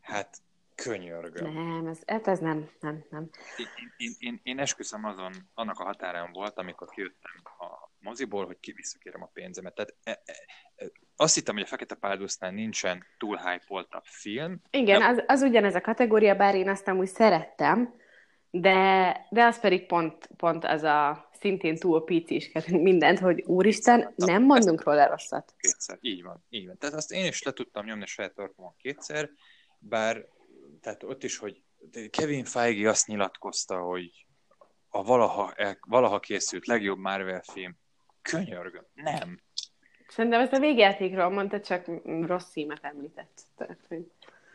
[0.00, 0.36] Hát
[0.74, 1.52] könyörgöm.
[1.52, 3.30] Nem, ez, hát ez nem, nem, nem.
[3.56, 8.74] Én, én, én, én esküszöm azon, annak a határán volt, amikor kijöttem a moziból, hogy
[8.74, 9.74] visszakérem a pénzemet.
[9.74, 10.32] Tehát e,
[10.74, 14.60] e, azt hittem, hogy a Fekete Páldusznál nincsen túl hype film.
[14.70, 15.06] Igen, de...
[15.06, 17.94] az, az ugyanez a kategória, bár én azt amúgy szerettem,
[18.50, 24.42] de, de az pedig pont, pont az a szintén túl pici mindent, hogy úristen, nem
[24.42, 25.54] mondunk róla rosszat.
[25.58, 26.78] Kétszer, így van, így van.
[26.78, 29.30] Tehát azt én is le tudtam nyomni saját torkomon kétszer,
[29.78, 30.24] bár
[30.80, 31.62] tehát ott is, hogy
[32.10, 34.26] Kevin Feige azt nyilatkozta, hogy
[34.88, 37.76] a valaha, valaha készült legjobb Marvel film,
[38.22, 39.40] könyörgöm, nem.
[40.08, 41.86] Szerintem ezt a végjátékról mondta, csak
[42.26, 43.40] rossz címet említett.
[43.56, 44.10] Tehát, hogy...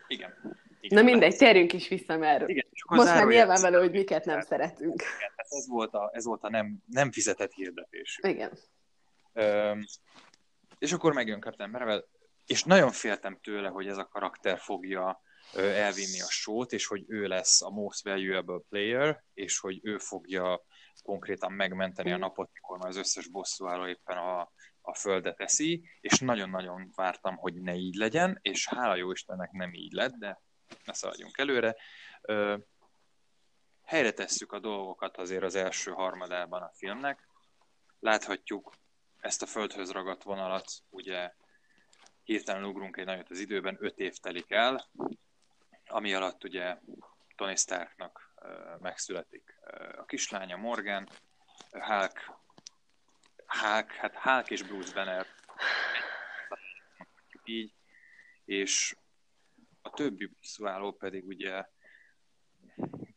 [0.08, 0.34] Igen.
[0.82, 1.04] Igen.
[1.04, 5.02] Na mindegy, térjünk is vissza, mert Igen, most már nyilvánvaló, hogy miket nem szeretünk.
[5.02, 8.20] Igen, ez volt a, ez volt a nem, nem fizetett hirdetés.
[8.22, 8.52] Igen.
[9.34, 9.74] Ö,
[10.80, 12.06] és akkor megjön Captain Marvel,
[12.46, 15.22] és nagyon féltem tőle, hogy ez a karakter fogja
[15.56, 20.66] elvinni a sót, és hogy ő lesz a most valuable player, és hogy ő fogja
[21.04, 26.20] konkrétan megmenteni a napot, mikor már az összes bosszúálló éppen a, a földet eszi, és
[26.20, 30.41] nagyon-nagyon vártam, hogy ne így legyen, és hála jó Istennek nem így lett, de
[30.86, 31.76] ne szaladjunk előre.
[32.22, 32.58] Ö,
[33.84, 37.28] helyre tesszük a dolgokat azért az első harmadában a filmnek.
[38.00, 38.74] Láthatjuk
[39.20, 41.34] ezt a földhöz ragadt vonalat, ugye
[42.24, 44.89] hirtelen ugrunk egy nagyot az időben, öt év telik el,
[45.88, 46.78] ami alatt ugye
[47.36, 48.34] Tony Starknak
[48.80, 49.60] megszületik
[49.98, 51.10] a kislánya Morgan,
[51.72, 52.41] Hulk,
[53.60, 55.28] Hulk, hát Hulk és Bruce Banner
[57.52, 57.74] így,
[58.46, 58.96] és
[59.82, 61.66] a többi bosszúálló pedig ugye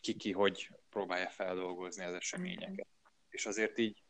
[0.00, 2.86] kiki, hogy próbálja feldolgozni az eseményeket.
[3.28, 4.02] És azért így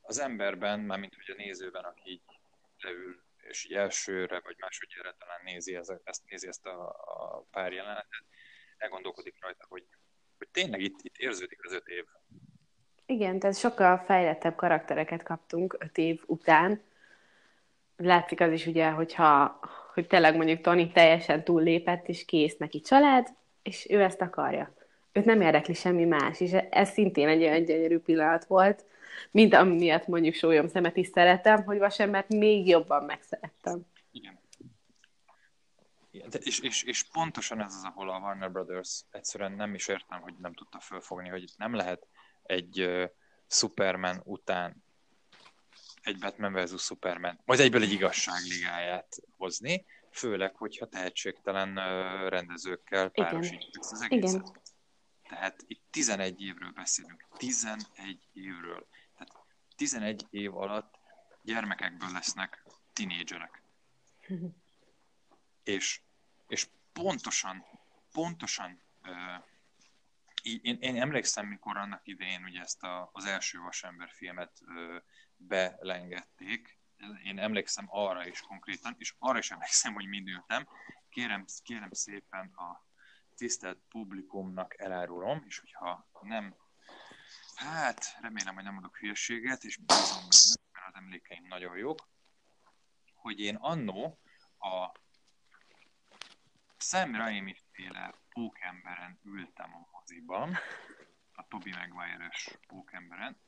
[0.00, 2.22] az emberben, mármint hogy a nézőben, aki így
[2.78, 7.72] leül, és így elsőre vagy másodjára talán nézi ezt, ezt, nézi ezt a, a pár
[7.72, 8.24] jelenetet,
[8.76, 9.86] elgondolkodik rajta, hogy,
[10.38, 12.04] hogy tényleg itt, itt érződik az öt év.
[13.06, 16.80] Igen, tehát sokkal fejlettebb karaktereket kaptunk öt év után.
[17.96, 19.60] Látszik az is ugye, hogyha
[19.94, 23.28] hogy tényleg mondjuk Tony teljesen túllépett, és kész neki család,
[23.62, 24.74] és ő ezt akarja.
[25.12, 28.84] Őt nem érdekli semmi más, és ez szintén egy olyan gyönyörű pillanat volt,
[29.30, 33.80] mint amiatt mondjuk sólyom szemet is szeretem, hogy vasembert még jobban megszerettem.
[34.10, 34.38] Igen.
[36.10, 40.20] De és, és, és, pontosan ez az, ahol a Warner Brothers egyszerűen nem is értem,
[40.20, 42.06] hogy nem tudta fölfogni, hogy nem lehet
[42.52, 42.88] egy
[43.46, 44.84] Superman után
[46.02, 46.82] egy Batman vs.
[46.82, 51.74] Superman, majd egyből egy igazságligáját hozni, főleg, hogyha tehetségtelen
[52.28, 54.40] rendezőkkel párosítjuk ezt az egészet.
[54.40, 54.60] Igen.
[55.28, 57.26] Tehát itt 11 évről beszélünk.
[57.36, 58.86] 11 évről.
[59.76, 60.98] 11 év alatt
[61.42, 63.62] gyermekekből lesznek tinédzserek.
[65.76, 66.00] és,
[66.46, 67.64] és pontosan,
[68.12, 69.44] pontosan uh,
[70.42, 74.96] én, én emlékszem, mikor annak idején ugye ezt a, az első Vasember filmet uh,
[75.36, 76.80] belengették,
[77.24, 80.68] én emlékszem arra is konkrétan, és arra is emlékszem, hogy mind ültem.
[81.08, 82.84] Kérem, kérem szépen a
[83.36, 86.56] tisztelt publikumnak elárulom, és hogyha nem
[87.54, 90.22] Hát, remélem, hogy nem mondok hülyeséget, és bízom,
[90.72, 92.08] mert az emlékeim nagyon jók,
[93.14, 94.18] hogy én annó
[94.58, 94.92] a
[96.78, 100.56] Sam Raimi féle pókemberen ültem a moziban,
[101.32, 103.40] a Toby Maguire-es pókemberen,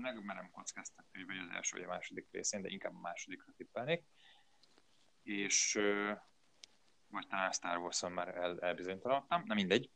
[0.00, 4.04] megmerem kockáztatni, hogy az első vagy a második részén, de inkább a másodikra tippelnék,
[5.22, 5.78] és
[7.08, 9.90] vagy talán Star Wars-on már el, elbizonytalanodtam, na mindegy,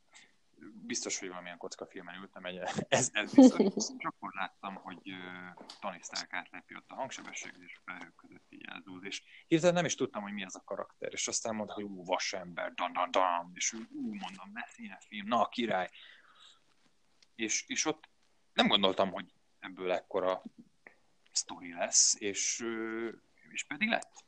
[0.73, 3.67] biztos, hogy valamilyen kocka filmen ültem, egy, ez, ez biztos.
[3.99, 8.47] És akkor láttam, hogy uh, Tony Stark átlepi ott a hangsebességet, és a felhők között
[8.49, 11.75] így eldúz, és hirtelen nem is tudtam, hogy mi ez a karakter, és aztán mondta,
[11.75, 14.65] hogy ú, vasember, dan, dan, dan, és ú, mondom, ne
[14.99, 15.89] film, na, a király.
[17.35, 18.09] És, és ott
[18.53, 20.43] nem gondoltam, hogy ebből ekkora
[21.33, 22.65] sztori lesz, és,
[23.53, 24.25] és pedig lett.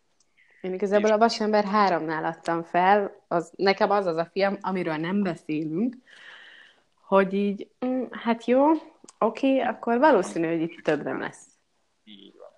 [0.61, 5.22] Én igazából a Vasember háromnál adtam fel, az, nekem az az a film, amiről nem
[5.22, 5.96] beszélünk,
[7.07, 8.66] hogy így, mm, hát jó,
[9.19, 11.47] oké, akkor valószínű, hogy itt több nem lesz.
[12.05, 12.51] Így van.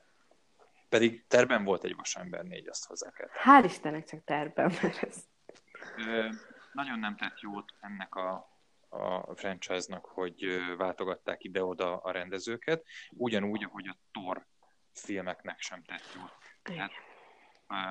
[0.88, 3.28] Pedig terben volt egy Vasember négy, azt hozzá kell.
[3.44, 5.24] Hál' Istennek csak terben, mert ez...
[5.96, 6.28] Ö,
[6.72, 8.48] nagyon nem tett jót ennek a,
[8.88, 14.46] a franchise-nak, hogy váltogatták ide-oda a rendezőket, ugyanúgy, ahogy a Thor
[14.92, 16.36] filmeknek sem tett jót.
[16.62, 16.92] Tehát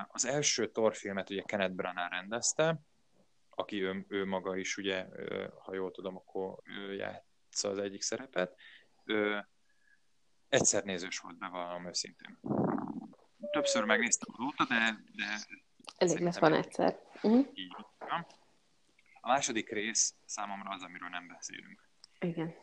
[0.08, 2.80] az első Thor filmet ugye Kenneth Branagh rendezte,
[3.58, 5.06] aki ő, ő maga is ugye,
[5.62, 8.56] ha jól tudom, akkor ő játsza az egyik szerepet.
[9.04, 9.48] Ő
[10.48, 12.38] egyszer nézős volt, bevallom őszintén.
[13.50, 14.98] Többször megnéztem azóta, de...
[15.12, 15.38] de
[15.96, 16.98] Elég lesz van egyszer.
[17.14, 17.46] Uh-huh.
[17.54, 18.26] Így van.
[19.20, 21.88] A második rész számomra az, amiről nem beszélünk.
[22.20, 22.54] Igen.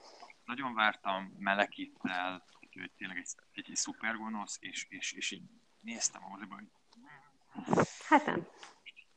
[0.45, 5.43] Nagyon vártam Melekittel, hogy tényleg egy, egy, egy szuper gonosz, és, és, és így
[5.79, 6.69] néztem a moziban, hogy
[8.07, 8.47] Hát nem.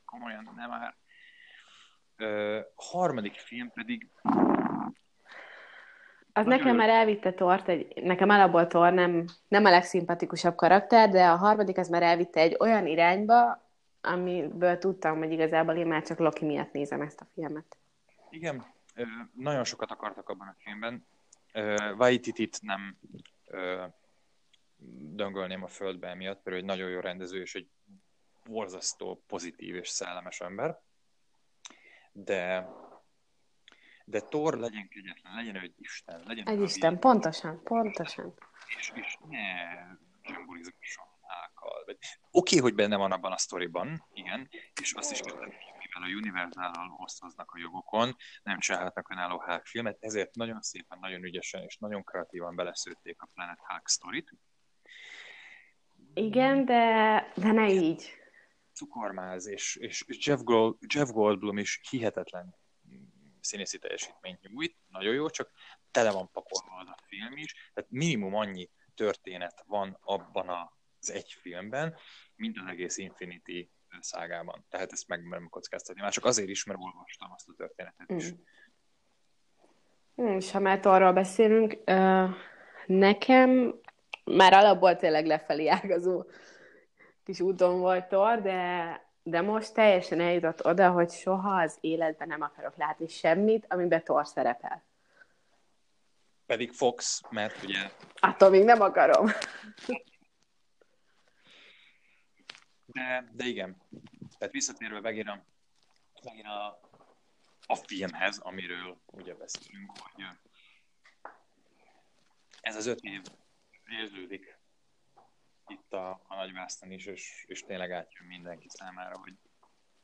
[0.05, 0.97] Komolyan, nem már.
[2.19, 4.09] Ö, harmadik film pedig...
[6.33, 11.27] Az nekem már elvitte Tort, egy, nekem alapból Tor nem, nem a legszimpatikusabb karakter, de
[11.27, 13.67] a harmadik az már elvitte egy olyan irányba,
[14.01, 17.77] amiből tudtam, hogy igazából én már csak Loki miatt nézem ezt a filmet.
[18.31, 18.65] Igen,
[19.33, 21.07] nagyon sokat akartak abban a filmben.
[21.97, 22.99] Vaititit nem
[25.15, 27.69] döngölném a földbe emiatt, mert egy nagyon jó rendező és egy
[28.45, 30.81] borzasztó pozitív és szellemes ember,
[32.25, 32.69] de
[34.05, 38.35] de Thor legyen kegyetlen, legyen ő egy Isten, legyen Egy Isten, pontosan, pontosan.
[38.79, 39.39] és, és ne
[40.23, 41.07] zsemburizgasson
[41.43, 41.81] ákkal.
[41.81, 41.99] Oké,
[42.31, 44.49] okay, hogy benne van abban a sztoriban, igen,
[44.81, 49.97] és azt is tudom, mivel a Universal osztoznak a jogokon, nem csinálhatnak önálló Hulk filmet,
[50.01, 54.35] ezért nagyon szépen, nagyon ügyesen és nagyon kreatívan beleszőtték a Planet Hulk sztorit.
[56.15, 58.18] Igen, de, de ne így.
[58.79, 62.57] Cukormáz, és, és Jeff, Gold, Jeff Goldblum is hihetetlen
[63.41, 65.51] színészi teljesítményt nyújt, nagyon jó, csak
[65.91, 70.49] tele van pakolva az a film is, tehát minimum annyi történet van abban
[71.01, 71.97] az egy filmben,
[72.35, 74.65] mint az egész Infinity szágában.
[74.69, 76.03] Tehát ezt meg merem kockáztatni.
[76.03, 78.33] Már csak azért is, mert olvastam azt a történetet is.
[80.23, 80.37] Mm.
[80.37, 81.79] És ha már arról beszélünk,
[82.87, 83.81] nekem
[84.25, 86.25] már alapból tényleg lefelé ágazó
[87.29, 92.43] kis úton volt Thor, de, de most teljesen eljutott oda, hogy soha az életben nem
[92.43, 94.83] akarok látni semmit, amiben Thor szerepel.
[96.47, 97.91] Pedig Fox, mert ugye...
[98.15, 99.27] Attól még nem akarom.
[102.87, 103.77] De, de igen.
[104.39, 105.45] Tehát visszatérve megint a,
[106.25, 106.81] megint a,
[107.67, 110.25] a filmhez, amiről ugye beszélünk, hogy
[112.61, 113.23] ez az öt év
[113.87, 114.58] érződik
[115.71, 119.35] itt a, a nagyvászton is, és, és tényleg átjön mindenki számára, hogy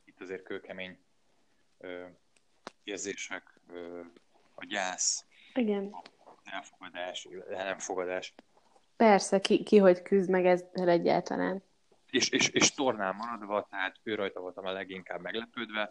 [0.04, 0.98] itt azért kőkemény
[1.78, 2.06] ö,
[2.82, 4.00] érzések, ö,
[4.54, 5.92] a gyász, Igen.
[5.92, 6.02] a
[6.44, 8.34] elfogadás, nem fogadás.
[8.96, 11.62] Persze, ki, ki hogy küzd meg ezzel egyáltalán.
[12.10, 15.90] És, és, és tornál maradva, tehát ő rajta voltam a leginkább meglepődve,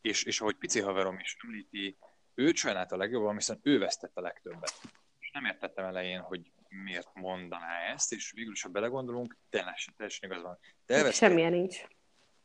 [0.00, 1.98] és, és ahogy pici haverom is említi,
[2.34, 4.80] ő csinálta a legjobban, viszont ő vesztett a legtöbbet.
[5.18, 10.30] És nem értettem elején, hogy miért mondaná ezt, és végül is, ha belegondolunk, teljesen, teljesen
[10.30, 10.58] igaz van.
[10.86, 11.84] De elvesztette, Semmilyen nincs.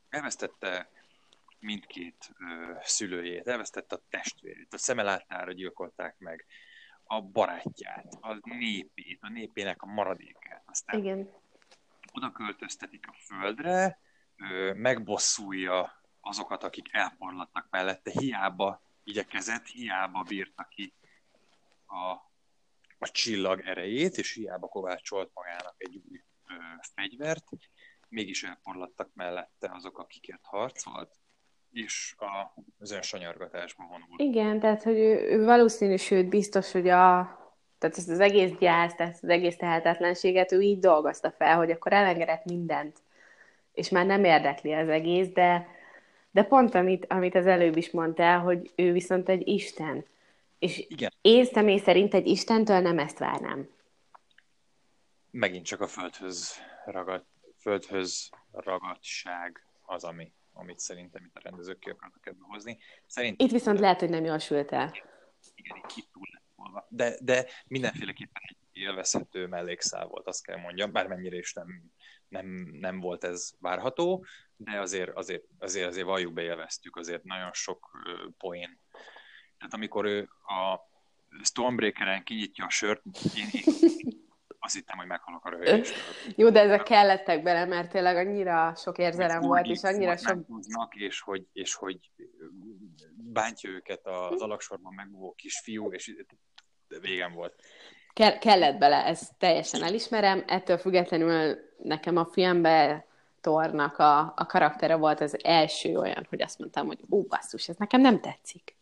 [0.10, 0.90] Elvesztette
[1.60, 6.46] mindkét ö, szülőjét, elvesztette a testvérét, a szemelátára gyilkolták meg,
[7.04, 10.64] a barátját, a népét, a népének a maradékát.
[10.66, 11.30] Aztán Igen.
[12.12, 14.00] oda költöztetik a földre,
[14.36, 20.94] ö, megbosszulja azokat, akik elporlattak mellette, hiába igyekezett, hiába bírta ki
[21.88, 22.32] a
[23.04, 26.54] a csillag erejét, és hiába kovácsolt magának egy új ö,
[26.96, 27.44] fegyvert,
[28.10, 31.12] mégis elporlattak mellette azok, akikért harcolt,
[31.72, 34.22] és a, az önsanyargatásba vonult.
[34.22, 37.42] Igen, tehát hogy ő, ő valószínű, sőt biztos, hogy a
[37.84, 41.94] tehát ezt az egész gyász, tehát az egész tehetetlenséget ő így dolgozta fel, hogy akkor
[41.94, 42.98] elengedett mindent,
[43.74, 45.68] és már nem érdekli az egész, de,
[46.32, 50.06] de pont amit, amit az előbb is mondtál, hogy ő viszont egy Isten.
[50.64, 51.14] És Igen.
[51.22, 53.70] én személy szerint egy Istentől nem ezt várnám.
[55.32, 57.26] Megint csak a földhöz ragad,
[57.58, 62.78] földhöz ragadság az, ami, amit szerintem itt a rendezők ki akarnak ebbe hozni.
[63.08, 64.92] Szerintem, itt viszont lehet, hogy nem jól sült el.
[65.56, 66.86] Igen, itt túl lett.
[66.90, 71.92] De, de mindenféleképpen egy élvezhető mellékszál volt, azt kell mondjam, bármennyire is nem,
[72.28, 77.92] nem, nem volt ez várható, de azért, azért, azért, azért valljuk beélveztük, azért nagyon sok
[78.38, 78.82] poén
[79.64, 80.80] tehát amikor ő a
[81.44, 83.02] Stormbreaker-en kinyitja a sört,
[83.36, 83.64] én, én
[84.60, 85.94] azt hittem, hogy meghalok a röhögést.
[86.36, 90.46] Jó, de ezek kellettek bele, mert tényleg annyira sok érzelem volt, és annyira sok...
[90.90, 92.12] És hogy, és hogy
[93.16, 96.16] bántja őket az alaksorban megbúvó kisfiú, és
[97.02, 97.64] végem volt.
[98.14, 100.44] Ke- kellett bele, ezt teljesen elismerem.
[100.48, 103.04] Ettől függetlenül nekem a filmben
[103.42, 107.76] Tornak a, a karaktere volt az első olyan, hogy azt mondtam, hogy ó, basszus, ez
[107.76, 108.76] nekem nem tetszik.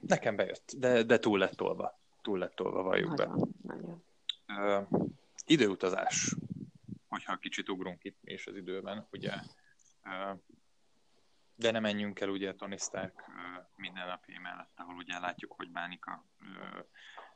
[0.00, 2.00] Nekem bejött, de, de túl lett tolva.
[2.22, 3.30] Túl lett tolva, valljuk be.
[3.62, 4.04] Nagyon.
[4.48, 5.08] Uh,
[5.44, 6.34] időutazás,
[7.08, 9.32] hogyha kicsit ugrunk itt és az időben, ugye,
[10.04, 10.38] uh,
[11.54, 13.24] de nem menjünk el ugye Tony Stark
[13.76, 16.84] minden napi mellett, ahol ugye látjuk, hogy bánik a uh,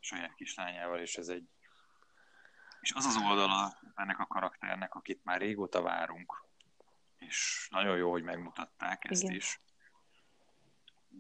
[0.00, 1.48] saját kislányával, és ez egy
[2.80, 6.44] és az az oldala ennek a karakternek, akit már régóta várunk,
[7.18, 9.34] és nagyon jó, hogy megmutatták ezt Igen.
[9.34, 9.60] is,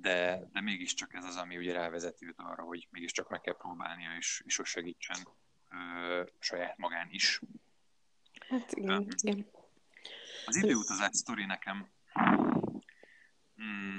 [0.00, 4.16] de, de mégiscsak ez az, ami ugye rávezeti őt arra, hogy mégiscsak meg kell próbálnia,
[4.16, 5.16] és, és hogy segítsen
[5.70, 7.40] ö, saját magán is.
[8.48, 9.46] Hát igen, uh, igen.
[10.46, 11.90] Az időutazás sztori nekem
[13.62, 13.98] mm,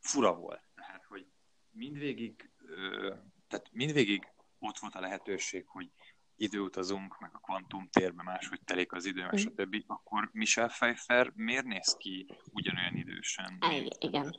[0.00, 0.62] fura volt.
[0.74, 1.26] Tehát, hogy
[1.70, 3.14] mindvégig, ö,
[3.48, 4.28] tehát mindvégig
[4.58, 5.90] ott volt a lehetőség, hogy
[6.36, 11.32] időutazunk, meg a kvantum térbe máshogy telik az idő, és a többi, akkor Michel Pfeiffer
[11.34, 13.58] miért néz ki ugyanolyan idősen?
[13.98, 14.34] Igen.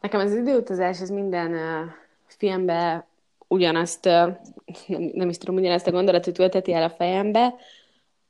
[0.00, 1.90] Nekem az időutazás, ez minden uh,
[2.26, 3.04] filmben
[3.48, 4.12] ugyanazt, uh,
[4.86, 7.54] nem, nem is tudom, ugyanazt a gondolatot ülteti el a fejembe.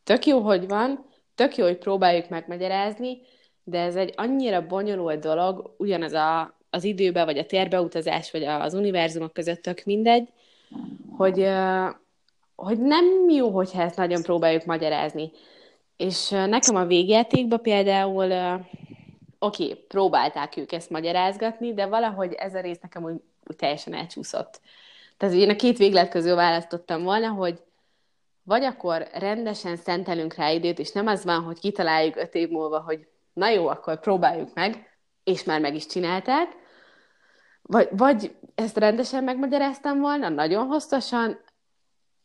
[0.04, 1.04] Tök jó, hogy van,
[1.34, 3.18] tök jó, hogy próbáljuk megmagyarázni,
[3.64, 8.74] de ez egy annyira bonyolult dolog, ugyanaz a, az időbe, vagy a térbeutazás, vagy az
[8.74, 10.28] univerzumok között tök mindegy,
[11.16, 11.48] hogy,
[12.54, 15.30] hogy nem jó, hogyha ezt nagyon próbáljuk magyarázni.
[15.96, 18.60] És nekem a végjátékban például,
[19.46, 23.94] oké, okay, próbálták ők ezt magyarázgatni, de valahogy ez a rész nekem úgy, úgy teljesen
[23.94, 24.60] elcsúszott.
[25.16, 27.62] Tehát én a két véglet közül választottam volna, hogy
[28.42, 32.80] vagy akkor rendesen szentelünk rá időt, és nem az van, hogy kitaláljuk öt év múlva,
[32.80, 36.56] hogy na jó, akkor próbáljuk meg, és már meg is csinálták,
[37.62, 41.40] vagy, vagy ezt rendesen megmagyaráztam volna, nagyon hosszasan,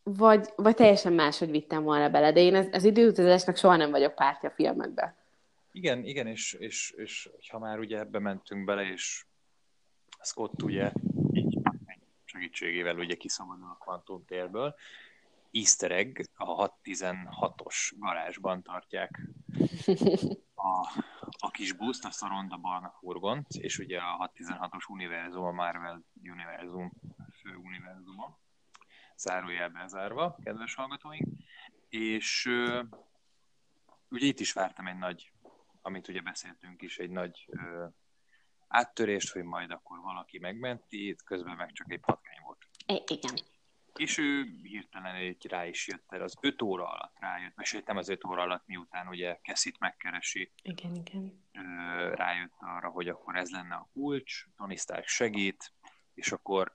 [0.03, 4.15] vagy, vagy teljesen máshogy vittem volna bele, de én az, az időutazásnak soha nem vagyok
[4.15, 5.15] pártja a filmekbe.
[5.71, 9.25] Igen, igen, és, és, és ha már ugye ebbe mentünk bele, és
[10.21, 10.91] Scott ugye
[11.33, 11.59] így
[12.23, 14.75] segítségével ugye kiszabadul a kvantum térből,
[15.51, 19.21] easter egg, a 616-os garázsban tartják
[20.55, 20.87] a,
[21.37, 26.91] a kis buszt, a Szaronda barna furgont, és ugye a 616-os univerzum, a Marvel univerzum
[27.41, 28.39] fő univerzuma,
[29.17, 31.27] zárójelben zárva, kedves hallgatóink,
[31.89, 32.49] és
[34.09, 35.31] ugye itt is vártam egy nagy,
[35.81, 37.93] amit ugye beszéltünk is, egy nagy uh,
[38.67, 42.67] áttörést, hogy majd akkor valaki megmenti, közben meg csak egy patkány volt.
[42.85, 43.33] I- igen.
[43.95, 48.09] És ő hirtelen egy rá is jött el, az öt óra alatt rájött, nem az
[48.09, 50.51] öt óra alatt, miután ugye Kessit megkeresi.
[50.61, 51.45] Igen, igen.
[52.13, 55.73] Rájött arra, hogy akkor ez lenne a kulcs, Tony Stark segít,
[56.13, 56.71] és akkor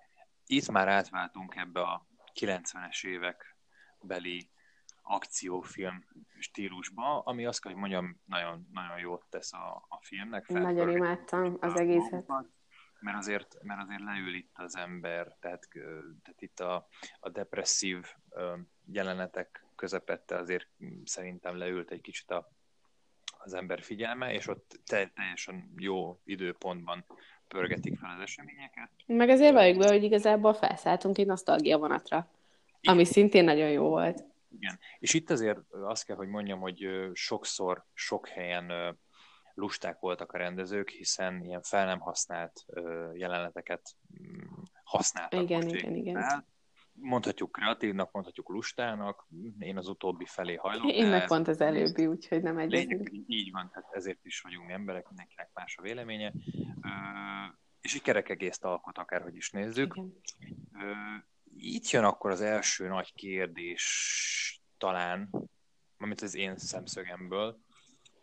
[0.46, 2.06] itt már átváltunk ebbe a
[2.40, 3.56] 90-es évek
[4.00, 4.50] beli
[5.08, 6.04] akciófilm
[6.38, 10.48] stílusba, ami azt kell, hogy mondjam, nagyon, nagyon jót tesz a, a filmnek.
[10.48, 12.10] Nagyon imádtam az egészet.
[12.10, 12.54] Magukat
[13.00, 15.68] mert azért, mert azért leül itt az ember, tehát,
[16.22, 16.88] tehát itt a,
[17.20, 18.04] a depresszív
[18.92, 20.68] jelenetek közepette azért
[21.04, 22.50] szerintem leült egy kicsit a,
[23.38, 27.04] az ember figyelme, és ott te, teljesen jó időpontban
[27.48, 28.90] pörgetik fel az eseményeket.
[29.06, 32.30] Meg azért valljuk be, hogy igazából felszálltunk egy nosztalgia vonatra,
[32.80, 32.94] Igen.
[32.94, 34.24] ami szintén nagyon jó volt.
[34.60, 38.96] Igen, és itt azért azt kell, hogy mondjam, hogy sokszor, sok helyen
[39.54, 42.64] lusták voltak a rendezők, hiszen ilyen fel nem használt
[43.14, 44.38] jeleneteket mm,
[44.84, 45.42] használtak.
[45.42, 46.22] Igen, most igen, igen.
[46.22, 46.46] Fel.
[46.92, 49.28] Mondhatjuk kreatívnak, mondhatjuk lustának,
[49.58, 50.92] én az utóbbi felé hajlok.
[50.92, 53.10] Én meg pont az előbbi, úgyhogy nem egyezünk.
[53.26, 56.32] Így van, tehát ezért is vagyunk mi emberek, mindenkinek más a véleménye.
[57.80, 59.94] És egy kerek egészt alkot, akárhogy is nézzük.
[59.96, 60.22] Igen.
[61.58, 63.84] Itt jön akkor az első nagy kérdés
[64.78, 65.30] talán,
[65.98, 67.60] amit az én szemszögemből,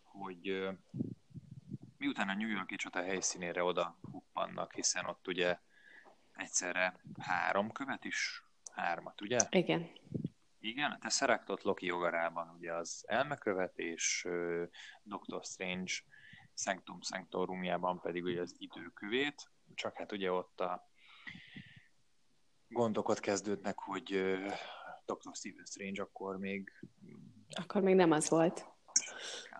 [0.04, 0.70] hogy
[1.98, 5.60] miután a New Yorki csata helyszínére oda huppannak, hiszen ott ugye
[6.34, 9.38] egyszerre három követ is, hármat, ugye?
[9.50, 9.90] Igen.
[10.60, 14.64] Igen, a Tesseract ott Loki jogarában ugye az elmekövet, és uh,
[15.04, 15.94] Doctor Strange
[16.54, 20.90] Sanctum Sanctorumjában pedig ugye az időkövét, csak hát ugye ott a
[22.68, 24.12] gondok ott kezdődnek, hogy
[25.06, 25.36] Dr.
[25.36, 26.72] Stephen Strange akkor még...
[27.50, 28.66] Akkor még nem az volt.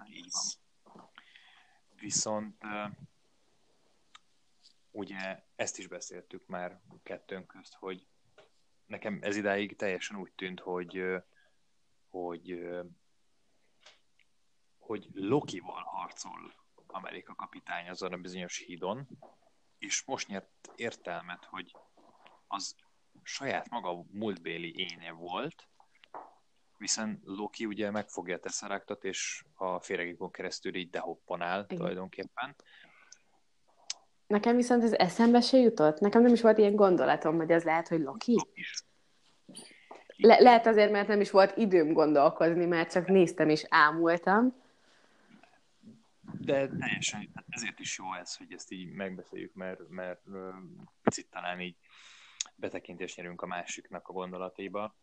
[0.10, 0.64] Így van
[2.04, 2.64] viszont
[4.92, 8.08] ugye ezt is beszéltük már kettőnk közt, hogy
[8.86, 11.04] nekem ez idáig teljesen úgy tűnt, hogy
[12.10, 12.70] hogy
[14.78, 16.54] hogy Lokival harcol
[16.88, 19.08] Amerika kapitány azon a bizonyos hídon,
[19.78, 21.76] és most nyert értelmet, hogy
[22.48, 22.76] az
[23.24, 25.68] saját maga múltbéli éne volt,
[26.78, 31.78] viszont Loki ugye megfogja a Tesseractot, és a féregikon keresztül így dehoppanál Igen.
[31.78, 32.56] tulajdonképpen.
[34.28, 36.00] Nekem viszont ez eszembe se jutott.
[36.00, 38.36] Nekem nem is volt ilyen gondolatom, hogy ez lehet, hogy Loki.
[40.16, 44.62] Le- lehet azért, mert nem is volt időm gondolkozni, mert csak néztem és ámultam.
[46.40, 50.22] De teljesen, hát ezért is jó ez, hogy ezt így megbeszéljük, mert, mert
[51.02, 51.76] picit talán így
[52.56, 54.96] betekintést nyerünk a másiknak a gondolataiba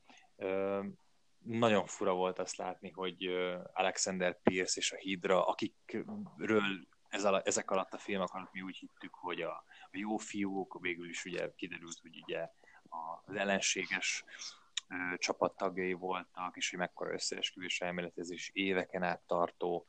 [1.44, 3.26] nagyon fura volt azt látni, hogy
[3.72, 8.76] Alexander Pierce és a Hydra, akikről ez alatt, ezek alatt a filmek alatt mi úgy
[8.76, 9.50] hittük, hogy a,
[9.90, 12.48] a jó fiúk, végül is ugye kiderült, hogy ugye
[13.28, 14.24] az ellenséges
[14.88, 19.86] ö, csapattagjai voltak, és hogy mekkora összeesküvés elméletezés éveken át tartó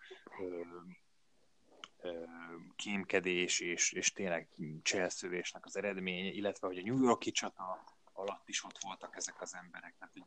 [2.75, 4.47] kémkedés és, és tényleg
[4.83, 7.83] cselszövésnek az eredménye, illetve hogy a New Yorki csata
[8.13, 9.93] alatt is ott voltak ezek az emberek.
[9.99, 10.23] Tehát, hogy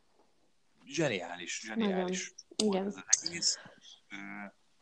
[0.85, 2.35] zseniális, zseniális.
[2.57, 2.87] Igen.
[2.87, 3.59] Ez az egész.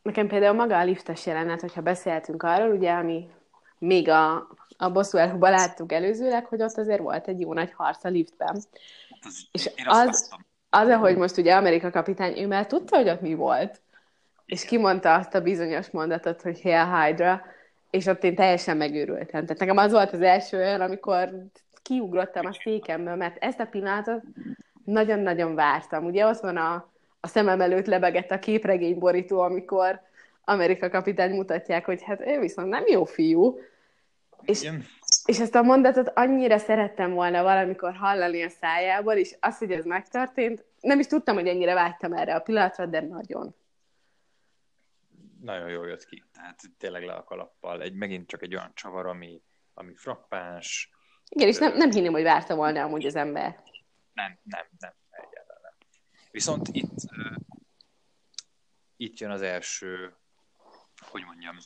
[0.02, 3.30] Nekem például maga a liftes jelenet, hogyha beszéltünk arról, ugye, ami
[3.78, 8.04] még a, a bosszú elhúba láttuk előzőleg, hogy ott azért volt egy jó nagy harc
[8.04, 8.48] a liftben.
[8.48, 10.34] Hát az, és az,
[10.70, 13.80] az, ahogy most ugye Amerika kapitány, ő már tudta, hogy ott mi volt.
[14.52, 17.42] És kimondta azt a bizonyos mondatot, hogy Hail Hydra,
[17.90, 19.44] és ott én teljesen megőrültem.
[19.44, 21.46] Tehát nekem az volt az első olyan, amikor
[21.82, 24.22] kiugrottam a székemből, mert ezt a pillanatot
[24.84, 26.04] nagyon-nagyon vártam.
[26.04, 26.90] Ugye ott van a,
[27.20, 30.00] a szemem előtt lebegett a képregényborító, amikor
[30.44, 33.58] Amerika kapitány mutatják, hogy hát ő viszont nem jó fiú.
[34.42, 34.70] És,
[35.24, 39.84] és ezt a mondatot annyira szerettem volna valamikor hallani a szájából, és az, hogy ez
[39.84, 43.54] megtörtént, nem is tudtam, hogy ennyire vágytam erre a pillanatra, de nagyon.
[45.42, 46.24] Nagyon jól jött ki.
[46.32, 47.82] Tehát tényleg le a kalappal.
[47.82, 49.42] Egy, megint csak egy olyan csavar, ami,
[49.74, 50.90] ami frappáns.
[51.28, 53.62] Igen, és nem, nem hinném, hogy várta volna amúgy az ember.
[54.12, 55.72] Nem, nem, nem, egyáltalán nem.
[56.30, 57.36] Viszont itt, uh,
[58.96, 60.16] itt jön az első,
[61.00, 61.56] hogy mondjam,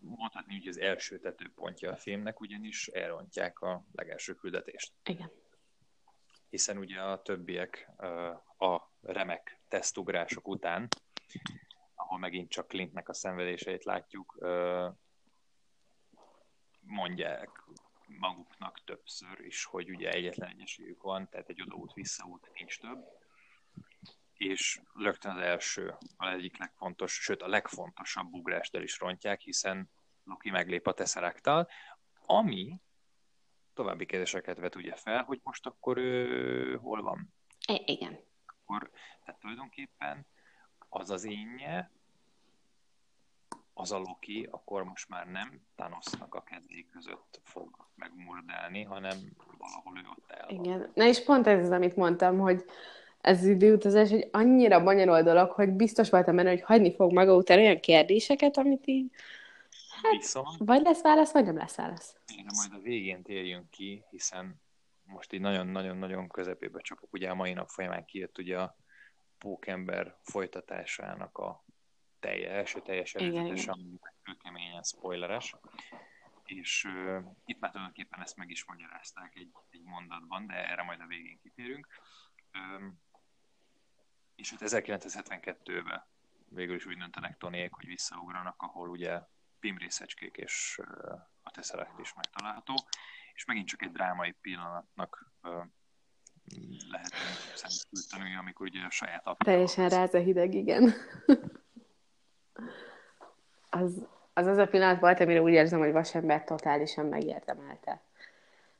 [0.00, 4.92] mondhatni, hogy az első tetőpontja a filmnek, ugyanis elrontják a legelső küldetést.
[5.04, 5.30] Igen.
[6.48, 7.90] Hiszen ugye a többiek
[8.58, 10.88] a remek tesztugrások után,
[12.02, 14.38] ahol megint csak Clintnek a szenvedéseit látjuk,
[16.80, 17.62] mondják
[18.06, 23.04] maguknak többször is, hogy ugye egyetlen egyességük van, tehát egy odaút, visszaút, nincs több.
[24.34, 29.90] És rögtön az első, a egyik legfontos, sőt a legfontosabb ugrást el is rontják, hiszen
[30.24, 31.68] Loki meglép a Tesseracttal,
[32.26, 32.80] ami
[33.74, 37.34] további kérdéseket vet ugye fel, hogy most akkor ő hol van.
[37.68, 38.20] I- igen.
[38.46, 38.90] Akkor,
[39.24, 40.26] tehát tulajdonképpen
[40.94, 41.90] az az énje,
[43.74, 49.18] az a Loki, akkor most már nem Thanosnak a kezé között fog megmurdálni, hanem
[49.58, 50.48] valahol ő ott el.
[50.50, 50.90] Igen.
[50.94, 52.64] Na és pont ez az, amit mondtam, hogy
[53.20, 57.36] ez az időutazás egy annyira bonyolult dolog, hogy biztos voltam benne, hogy hagyni fog maga
[57.36, 59.10] után olyan kérdéseket, amit így
[60.02, 62.16] hát, Viszont, vagy lesz válasz, vagy nem lesz válasz.
[62.32, 64.60] Igen, majd a végén térjünk ki, hiszen
[65.04, 67.12] most így nagyon-nagyon-nagyon közepébe csapok.
[67.12, 68.76] Ugye a mai nap folyamán kijött ugye a
[69.42, 71.64] Pókember folytatásának a
[72.20, 75.54] telje, első teljes előzetes, ami kőkeményen spoileres.
[76.44, 81.00] És uh, itt már tulajdonképpen ezt meg is magyarázták egy, egy mondatban, de erre majd
[81.00, 81.86] a végén kitérünk.
[82.54, 83.00] Um,
[84.34, 86.04] és ott 1972-ben
[86.48, 89.20] végül is úgy döntenek Tonyék, hogy visszaugranak, ahol ugye
[89.60, 92.74] Pim részecskék és uh, a Tesseract is megtalálható,
[93.34, 95.64] és megint csak egy drámai pillanatnak uh,
[96.90, 97.12] lehet
[97.54, 99.52] szemkülteni, amikor ugye a saját apja...
[99.52, 100.94] Teljesen ráz a hideg, igen.
[103.70, 108.02] az, az az a pillanat volt, amire úgy érzem, hogy Vasember totálisan megérdemelte.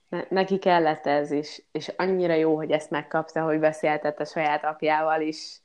[0.08, 4.64] Ne, neki kellett ez is, és annyira jó, hogy ezt megkapta, hogy beszéltett a saját
[4.64, 5.60] apjával is,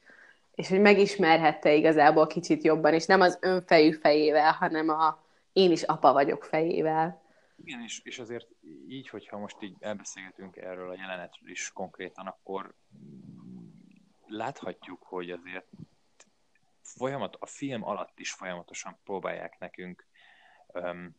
[0.56, 5.24] és hogy megismerhette igazából kicsit jobban, és nem az önfejű fejével, hanem a
[5.54, 7.22] én is apa vagyok fejével.
[7.64, 8.48] Igen, és, és azért
[8.88, 12.74] így, hogyha most így elbeszélgetünk erről a jelenetről is konkrétan, akkor
[14.26, 15.68] láthatjuk, hogy azért
[16.82, 20.08] folyamat, a film alatt is folyamatosan próbálják nekünk
[20.68, 21.16] um,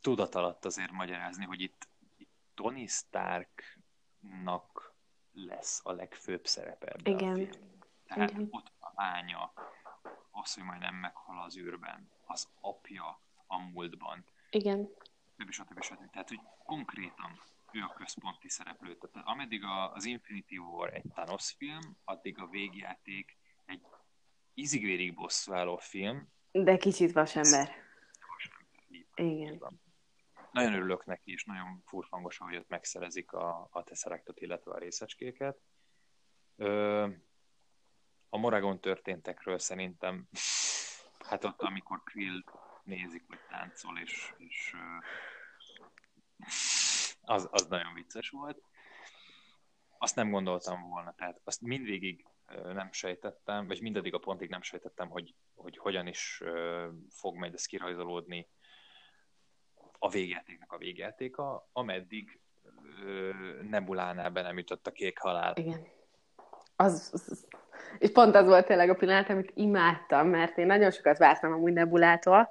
[0.00, 4.92] tudat alatt azért magyarázni, hogy itt, itt Tony Starknak
[5.32, 7.30] lesz a legfőbb szerepe ebben Igen.
[7.30, 7.50] a film.
[8.06, 8.48] Tehát Igen.
[8.50, 9.52] ott a lánya,
[10.30, 14.24] az, hogy majd nem meghal az űrben, az apja a múltban.
[14.54, 14.88] Igen.
[15.36, 15.82] Többi, stb.
[15.82, 16.10] stb.
[16.10, 17.40] Tehát, hogy konkrétan
[17.72, 18.96] ő a központi szereplő.
[18.96, 23.80] Tehát ameddig az Infinity War egy Thanos film, addig a végjáték egy
[24.54, 26.28] ízigvérig bosszúálló film.
[26.50, 27.70] De kicsit vasember.
[29.14, 29.80] Igen.
[30.50, 35.60] Nagyon örülök neki, és nagyon furfangos, hogy ott megszerezik a, a teszerektot, illetve a részecskéket.
[36.56, 37.08] Ö,
[38.28, 40.28] a Moragon történtekről szerintem,
[41.18, 42.44] hát ott, amikor Krill
[42.82, 44.74] nézik, hogy táncol, és, és
[47.20, 48.62] az, az nagyon vicces volt.
[49.98, 52.26] Azt nem gondoltam volna, tehát azt mindvégig
[52.72, 56.42] nem sejtettem, vagy mindaddig a pontig nem sejtettem, hogy, hogy hogyan is
[57.10, 58.48] fog majd ez kirajzolódni
[59.98, 62.40] a végjátéknak a végjátéka, ameddig
[63.62, 65.56] Nebulánál be nem jutott a kék halál.
[65.56, 65.86] Igen.
[66.76, 67.46] Az, az,
[67.98, 71.72] és pont az volt tényleg a pillanat, amit imádtam, mert én nagyon sokat vártam amúgy
[71.72, 72.50] Nebulától,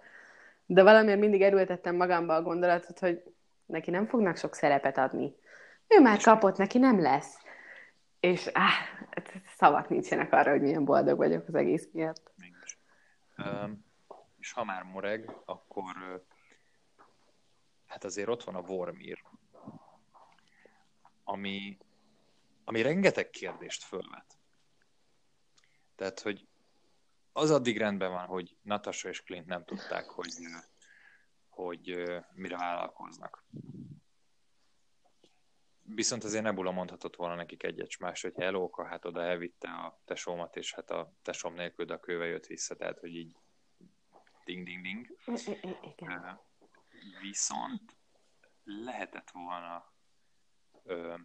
[0.74, 3.24] de valamiért mindig erőltettem magamba a gondolatot, hogy
[3.66, 5.36] neki nem fognak sok szerepet adni.
[5.88, 7.38] Ő már kapott, neki nem lesz.
[8.20, 8.74] És áh,
[9.58, 12.32] szavak nincsenek arra, hogy milyen boldog vagyok az egész miatt.
[13.38, 13.86] Um,
[14.40, 16.24] és ha már moreg, akkor
[17.88, 19.24] hát azért ott van a Vormir,
[21.24, 21.78] ami,
[22.64, 24.38] ami rengeteg kérdést fölvet.
[25.96, 26.48] Tehát, hogy
[27.34, 30.34] az addig rendben van, hogy Natasha és Clint nem tudták, hogy,
[31.50, 32.04] hogy
[32.34, 33.46] mire vállalkoznak.
[35.84, 40.56] Viszont azért Nebula mondhatott volna nekik egyet más, hogy hello, hát oda elvitte a tesómat,
[40.56, 43.36] és hát a tesóm nélkül a kővel jött vissza, tehát hogy így
[44.46, 45.18] ding, ding, ding.
[45.98, 46.40] Igen.
[47.22, 47.98] Viszont
[48.64, 49.94] lehetett volna
[50.84, 51.16] ö,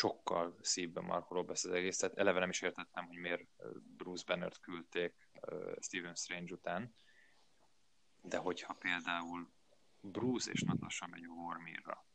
[0.00, 3.46] sokkal szívben markolóbb lesz az egész, tehát eleve nem is értettem, hogy miért
[3.96, 5.14] Bruce Banner-t küldték
[5.80, 6.94] Stephen Strange után,
[8.22, 9.50] de hogyha például
[10.00, 12.06] Bruce és Natasha megy a Vormirra.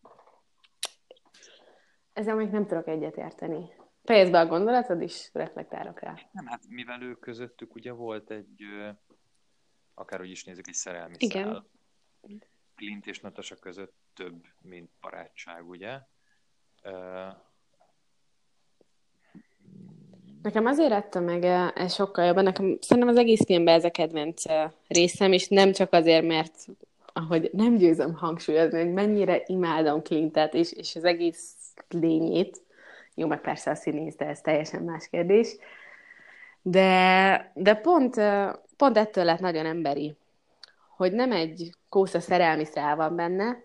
[2.13, 3.73] Ezzel még nem tudok egyet érteni.
[4.03, 6.15] Fejezd be a gondolatod, és reflektálok rá.
[6.31, 8.63] Nem, hát mivel ő közöttük ugye volt egy,
[9.93, 11.43] akárhogy is nézzük, egy szerelmi Igen.
[11.51, 11.69] szál.
[12.75, 16.01] Clint és Natasha között több, mint barátság, ugye?
[20.45, 22.43] Nekem azért adta meg eh, ez sokkal jobban.
[22.43, 26.53] Nekem szerintem az egész filmben ez a kedvenc eh, részem, és nem csak azért, mert
[27.13, 31.53] ahogy nem győzöm hangsúlyozni, hogy mennyire imádom Clintet, és, és az egész
[31.89, 32.61] lényét.
[33.15, 35.55] Jó, meg persze a színész, de ez teljesen más kérdés.
[36.61, 40.15] De, de pont, eh, pont ettől lett nagyon emberi,
[40.95, 43.63] hogy nem egy kósza szerelmi szál van benne,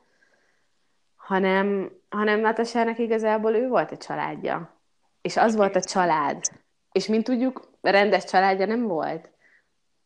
[1.16, 4.74] hanem, hanem Natasának igazából ő volt a családja.
[5.22, 6.59] És az volt a család.
[7.00, 9.30] És mint tudjuk, rendes családja nem volt.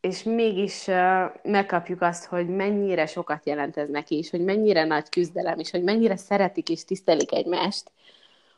[0.01, 5.09] És mégis uh, megkapjuk azt, hogy mennyire sokat jelent ez neki, és hogy mennyire nagy
[5.09, 7.91] küzdelem, és hogy mennyire szeretik és tisztelik egymást,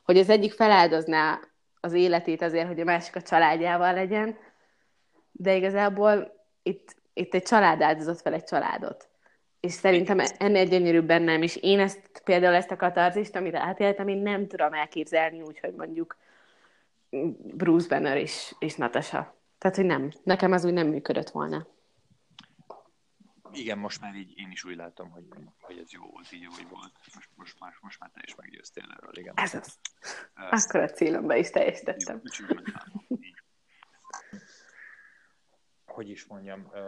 [0.03, 1.41] hogy az egyik feláldozná
[1.81, 4.37] az életét azért, hogy a másik a családjával legyen,
[5.33, 6.33] de igazából
[6.63, 9.09] itt, itt egy család áldozott fel egy családot.
[9.61, 11.43] És szerintem ennél gyönyörűbben nem.
[11.43, 15.75] És én ezt például ezt a katarzist, amit átéltem, én nem tudom elképzelni úgy, hogy
[15.77, 16.17] mondjuk
[17.57, 19.35] Bruce Banner és, és Natasha.
[19.59, 20.11] Tehát, hogy nem.
[20.23, 21.67] Nekem ez úgy nem működött volna.
[23.53, 25.25] igen, most már így én is úgy látom, hogy,
[25.61, 26.93] hogy ez jó volt, így ahogy volt.
[27.15, 29.33] Most, most, már, most már te is meggyőztél erről, igen.
[29.37, 29.79] Ez az.
[30.51, 32.23] Ezt- Akkor a célomba is teljesítettem.
[35.87, 36.69] Hogy is mondjam.
[36.73, 36.87] ö,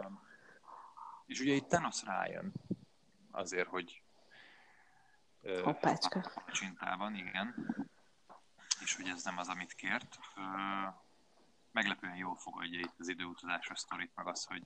[1.25, 2.53] És ugye itt Thanos rájön
[3.31, 4.01] azért, hogy
[5.41, 6.19] ö, Hoppácska.
[6.35, 7.55] a pacsintában, igen.
[8.81, 10.19] És hogy ez nem az, amit kért.
[11.71, 14.63] Meglepően jól fogadja itt az időutazásra sztorit, meg az, hogy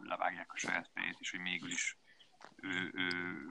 [0.00, 1.98] levágják a saját fejét, és hogy mégis is
[2.56, 3.46] ő, ő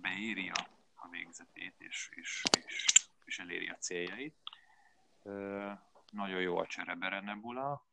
[0.00, 0.78] beéri a,
[1.10, 2.84] végzetét, és, és, és,
[3.24, 4.36] és eléri a céljait.
[6.10, 7.86] Nagyon jó a cserebere Nebula,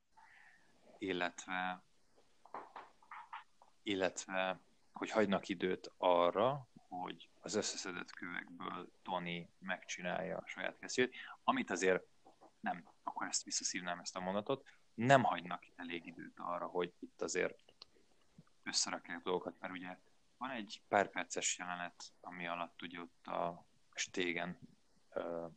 [0.98, 1.84] illetve,
[3.84, 4.60] illetve
[4.94, 6.68] hogy hagynak időt arra,
[7.00, 12.04] hogy az összeszedett kövekből Tony megcsinálja a saját kesztyűt, amit azért
[12.60, 17.74] nem, akkor ezt visszaszívnám ezt a mondatot, nem hagynak elég időt arra, hogy itt azért
[18.64, 19.98] összerakják dolgokat, mert ugye
[20.38, 24.60] van egy pár perces jelenet, ami alatt ugye ott a stégen
[25.10, 25.48] ö,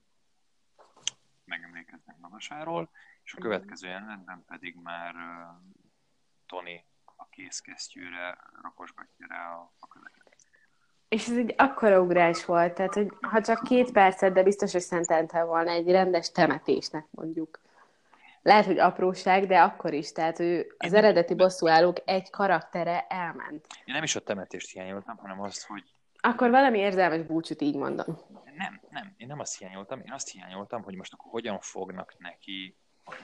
[1.44, 2.90] megemlékeznek magasáról,
[3.22, 5.44] és a következő jelenetben pedig már ö,
[6.46, 6.84] Tony
[7.16, 10.27] a kézkesztyűre rakosgatja rá a, a köveket.
[11.08, 14.80] És ez egy akkora ugrás volt, tehát, hogy ha csak két percet, de biztos, hogy
[14.80, 17.60] szentelte volna egy rendes temetésnek, mondjuk.
[18.42, 20.12] Lehet, hogy apróság, de akkor is.
[20.12, 23.66] Tehát ő, az nem- eredeti bosszúállók egy karaktere elment.
[23.84, 25.82] Én nem is a temetést hiányoltam, hanem azt, hogy
[26.20, 28.18] Akkor valami érzelmes búcsút így mondom.
[28.56, 32.76] nem, nem, én nem azt hiányoltam, én azt hiányoltam, hogy most akkor hogyan fognak neki
[33.04, 33.14] a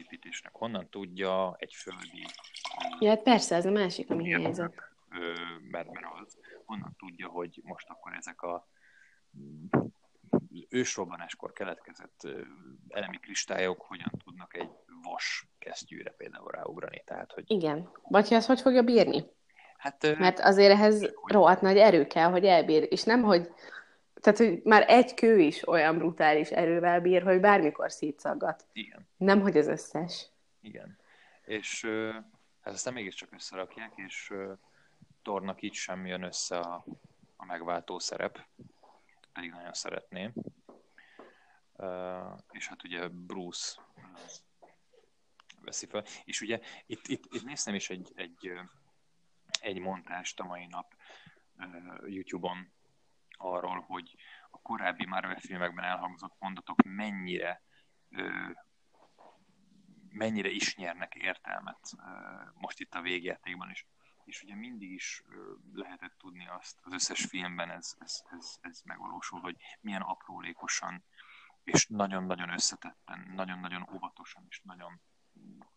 [0.00, 2.26] építésnek, honnan tudja egy földi
[3.00, 4.92] Ja, hát persze, ez a másik, ami hiányzott.
[5.70, 8.68] Mert, mert az, honnan tudja, hogy most akkor ezek a
[9.38, 9.64] mm,
[10.68, 12.28] ősrobbanáskor keletkezett
[12.88, 14.70] elemi kristályok hogyan tudnak egy
[15.02, 17.02] vas kesztyűre például ráugrani.
[17.06, 17.90] Tehát, hogy Igen.
[18.08, 19.24] Vagy hogy ezt hogy fogja bírni?
[19.76, 22.86] hát Mert azért ehhez rohadt nagy erő kell, hogy elbír.
[22.90, 23.52] És nem, hogy...
[24.14, 28.66] Tehát, hogy már egy kő is olyan brutális erővel bír, hogy bármikor szétszaggat.
[28.72, 30.30] igen, Nem, hogy az összes.
[30.60, 30.98] igen.
[31.44, 31.86] És
[32.60, 34.32] hát aztán mégiscsak összerakják, és
[35.24, 36.84] ö, Tornak így sem jön össze a,
[37.36, 38.46] a megváltó szerep,
[39.32, 40.32] pedig nagyon szeretném.
[41.76, 43.82] Uh, és hát ugye Bruce
[45.60, 46.04] veszi fel.
[46.24, 48.52] És ugye itt, itt, itt néztem is egy, egy,
[49.60, 50.94] egy montást a mai nap
[51.56, 52.72] uh, YouTube-on
[53.36, 54.14] arról, hogy
[54.50, 57.62] a korábbi Marvel filmekben elhangzott mondatok mennyire
[58.10, 58.50] uh,
[60.08, 61.90] mennyire is nyernek értelmet
[62.54, 63.86] most itt a végjátékban is.
[64.24, 65.22] És ugye mindig is
[65.72, 71.04] lehetett tudni azt, az összes filmben ez, ez, ez, ez megvalósul, hogy milyen aprólékosan
[71.64, 75.00] és nagyon-nagyon összetetten, nagyon-nagyon óvatosan és nagyon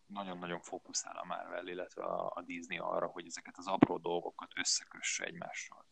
[0.06, 5.24] nagyon-nagyon fókuszál a Marvel, illetve a, a Disney arra, hogy ezeket az apró dolgokat összekösse
[5.24, 5.84] egymással.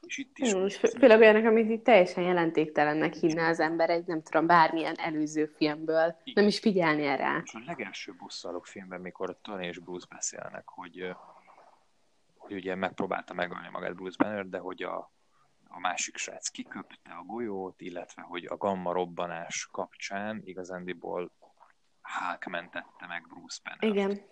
[0.00, 0.54] És itt is...
[0.54, 4.46] Mm, és fő- főleg olyanok, amit itt teljesen jelentéktelennek hinne az ember egy, nem tudom,
[4.46, 6.16] bármilyen előző filmből.
[6.34, 7.40] Nem is figyelni rá.
[7.44, 11.16] És a legelső bosszalok filmben, mikor Tony és Bruce beszélnek, hogy,
[12.48, 15.12] hogy ugye megpróbálta megölni magát Bruce Banner, de hogy a,
[15.68, 21.32] a másik srác kiköpte a golyót, illetve hogy a gamma robbanás kapcsán igazándiból
[22.02, 23.96] Hulk mentette meg Bruce Banner.
[23.96, 24.26] Igen.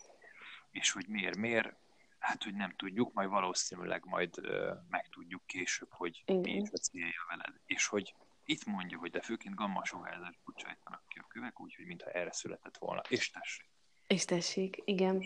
[0.70, 1.74] És hogy miért, miért?
[2.18, 6.40] Hát, hogy nem tudjuk, majd valószínűleg majd ö, megtudjuk később, hogy Igen.
[6.40, 7.60] mi is a célja veled.
[7.66, 8.14] És hogy
[8.44, 12.76] itt mondja, hogy de főként gamma sugárzás bocsájtanak ki a kövek, úgyhogy mintha erre született
[12.76, 13.02] volna.
[13.08, 13.68] És tessék,
[14.06, 15.22] És tessék, igen.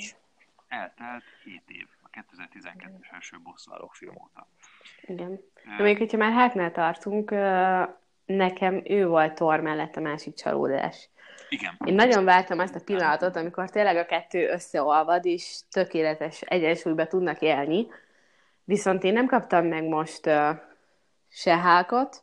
[0.68, 4.48] eltelt 7 év 2012-es első bosszúállók film óta.
[5.00, 5.40] Igen.
[5.76, 7.30] De még hogyha már Háknál tartunk,
[8.24, 11.08] nekem ő volt Thor mellett a másik csalódás.
[11.48, 11.78] Igen.
[11.84, 17.40] Én nagyon vártam azt a pillanatot, amikor tényleg a kettő összeolvad, és tökéletes egyensúlyba tudnak
[17.40, 17.86] élni.
[18.64, 20.56] Viszont én nem kaptam meg most uh,
[21.28, 22.22] se Hákot,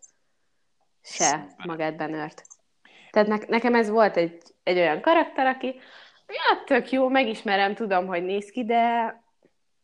[1.01, 2.43] se magát Bennert.
[3.11, 5.79] Tehát ne- nekem ez volt egy, egy olyan karakter, aki
[6.27, 9.15] ja, tök jó, megismerem, tudom, hogy néz ki, de,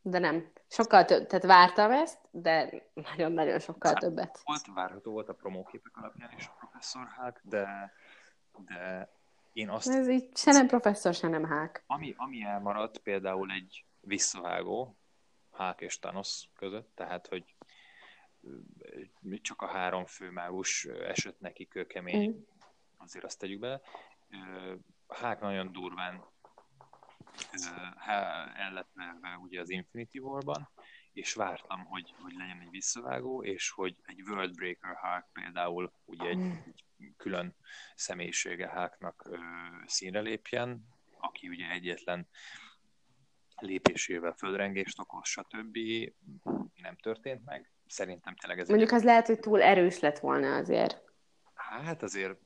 [0.03, 0.51] de nem.
[0.67, 4.41] Sokkal több, tehát vártam ezt, de nagyon-nagyon sokkal többet.
[4.43, 7.93] Volt, várható volt a promóképek alapján is a professzor Hulk, de,
[8.65, 9.09] de
[9.53, 11.83] én azt Ez így se nem professzor, se nem Hák.
[11.87, 14.97] Ami, ami elmaradt például egy visszavágó
[15.49, 17.55] Hulk és Thanos között, tehát, hogy
[19.41, 22.41] csak a három főmágus esett neki kőkemény, Mm.
[22.97, 23.81] azért azt tegyük be.
[24.29, 24.73] Ö,
[25.07, 26.23] Hulk nagyon durván
[28.55, 30.69] el lett verve ugye az Infinity War-ban,
[31.13, 36.39] és vártam, hogy, hogy legyen egy visszavágó, és hogy egy Worldbreaker Hulk például ugye egy,
[36.99, 37.55] egy külön
[37.95, 39.37] személyisége Hulknak ö,
[39.85, 40.87] színre lépjen,
[41.19, 42.27] aki ugye egyetlen
[43.55, 45.77] lépésével földrengést okoz, stb.
[46.75, 47.71] Nem történt meg.
[47.87, 51.01] Szerintem tényleg ez Mondjuk az lehet, hogy túl erős lett volna azért.
[51.53, 52.39] Hát azért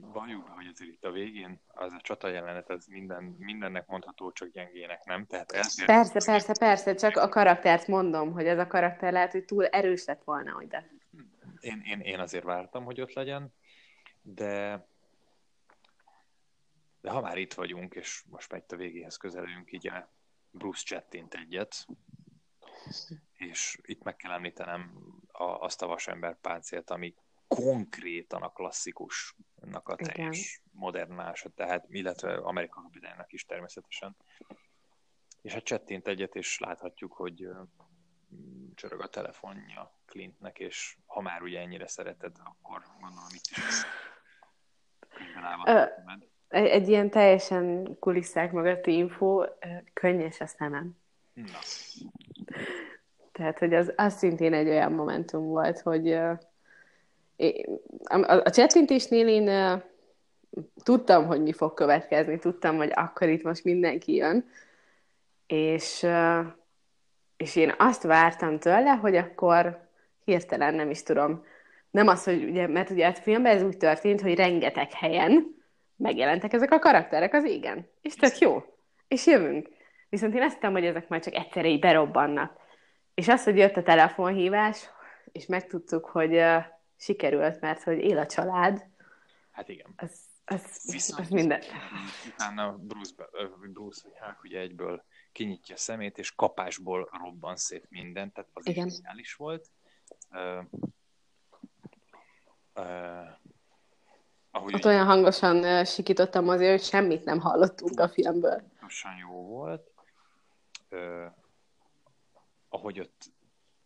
[0.00, 4.32] valljuk be, hogy azért itt a végén az a csata jelenet, az minden, mindennek mondható,
[4.32, 5.26] csak gyengének, nem?
[5.26, 9.44] Tehát ezért Persze, persze, persze, csak a karaktert mondom, hogy ez a karakter lehet, hogy
[9.44, 10.88] túl erős lett volna, hogy de.
[11.60, 13.54] én, én, én azért vártam, hogy ott legyen,
[14.22, 14.84] de
[17.02, 20.12] de ha már itt vagyunk, és most már itt a végéhez közelünk, így a
[20.50, 21.86] Bruce Chattint egyet,
[23.34, 24.96] és itt meg kell említenem
[25.32, 27.14] a, azt a vasember páncélt, ami
[27.54, 30.14] konkrétan a klasszikusnak a Igen.
[30.14, 34.16] teljes modernása, tehát, illetve Amerika kapitánynak is természetesen.
[35.42, 37.48] És hát csettint egyet, és láthatjuk, hogy
[38.74, 43.84] csörög a telefonja Clintnek, és ha már ugye ennyire szereted, akkor gondolom itt is
[45.08, 46.22] könyvben.
[46.48, 49.44] Egy, egy ilyen teljesen kulisszák mögötti info,
[49.92, 50.96] könnyes a szemem.
[51.32, 51.58] Na,
[53.32, 56.18] Tehát, hogy az, az szintén egy olyan momentum volt, hogy
[58.04, 59.80] a, csettintésnél én
[60.82, 64.50] tudtam, hogy mi fog következni, tudtam, hogy akkor itt most mindenki jön,
[65.46, 66.06] és,
[67.36, 69.88] és én azt vártam tőle, hogy akkor
[70.24, 71.44] hirtelen nem is tudom,
[71.90, 75.60] nem az, hogy ugye, mert ugye a filmben ez úgy történt, hogy rengeteg helyen
[75.96, 77.88] megjelentek ezek a karakterek az égen.
[78.00, 78.62] És tök jó.
[79.08, 79.68] És jövünk.
[80.08, 82.56] Viszont én azt hittem, hogy ezek majd csak egyszerre így berobbannak.
[83.14, 84.90] És az, hogy jött a telefonhívás,
[85.32, 86.44] és megtudtuk, hogy
[87.02, 88.86] sikerült, mert hogy él a család,
[89.50, 89.92] hát igen.
[89.96, 91.62] az, az, Viszont az minden.
[92.32, 93.14] utána Bruce,
[93.72, 98.90] Bruce Hulk ugye egyből kinyitja a szemét, és kapásból robban szét minden, tehát az Igen.
[99.16, 99.70] is volt.
[100.30, 100.64] Uh,
[102.74, 103.28] uh,
[104.50, 108.62] ahogy Ott olyan hangosan uh, sikítottam azért, hogy semmit nem hallottunk a filmből.
[108.68, 109.90] pontosan jó volt.
[110.90, 111.26] Uh,
[112.68, 113.30] ahogy ott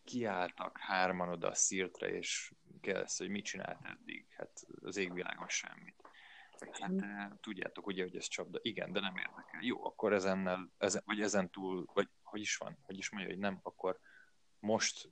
[0.07, 4.27] kiálltak hárman oda a szírtre, és kérdezte, hogy mit csinált eddig.
[4.37, 6.03] Hát az égvilágon semmit.
[6.73, 8.59] Hát de, tudjátok ugye, hogy ez csapda.
[8.63, 9.61] Igen, de nem érdekel.
[9.63, 13.39] Jó, akkor ezennel, ezen, vagy ezen túl, vagy hogy is van, hogy is mondja, hogy
[13.39, 14.01] nem, akkor
[14.59, 15.11] most,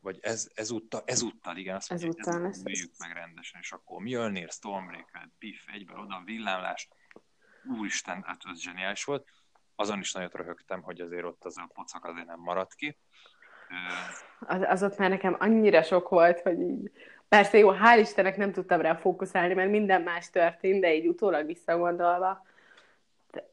[0.00, 2.78] vagy ez, ezúttal, ezúttal, igen, azt mondja, Ezúttal hogy lesz ezúttal ez.
[2.78, 6.88] üljük meg rendesen, és akkor Mjölnir, Stormbreaker, Piff, egyben oda, villámlás,
[7.64, 9.28] úristen, hát ez zseniális volt.
[9.74, 12.98] Azon is nagyot röhögtem, hogy azért ott az a pocak azért nem maradt ki.
[14.40, 16.90] Az, az ott már nekem annyira sok volt, hogy így...
[17.28, 21.46] Persze jó, hál' Istennek nem tudtam rá fókuszálni, mert minden más történt, de így utólag
[21.46, 22.46] visszagondolva.
[23.30, 23.50] De,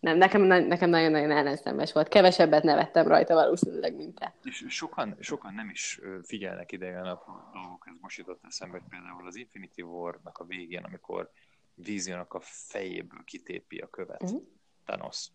[0.00, 2.08] nem, nekem, nekem nagyon-nagyon ellenszenves volt.
[2.08, 4.34] Kevesebbet nevettem rajta valószínűleg, mint te.
[4.42, 9.26] És sokan, sokan nem is figyelnek idegen a dolgok, ez most jutott eszembe, hogy például
[9.26, 11.30] az Infinity War-nak a végén, amikor
[11.74, 14.42] Visionnak a fejéből kitépi a követ uh-huh.
[14.84, 15.28] Thanos.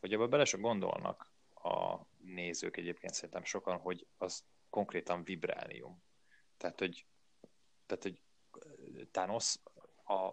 [0.00, 1.31] Hogy ebbe bele se gondolnak
[1.62, 6.02] a nézők egyébként szerintem sokan, hogy az konkrétan vibránium.
[6.56, 7.06] Tehát, hogy,
[7.86, 8.22] tehát, hogy
[9.10, 9.56] Thanos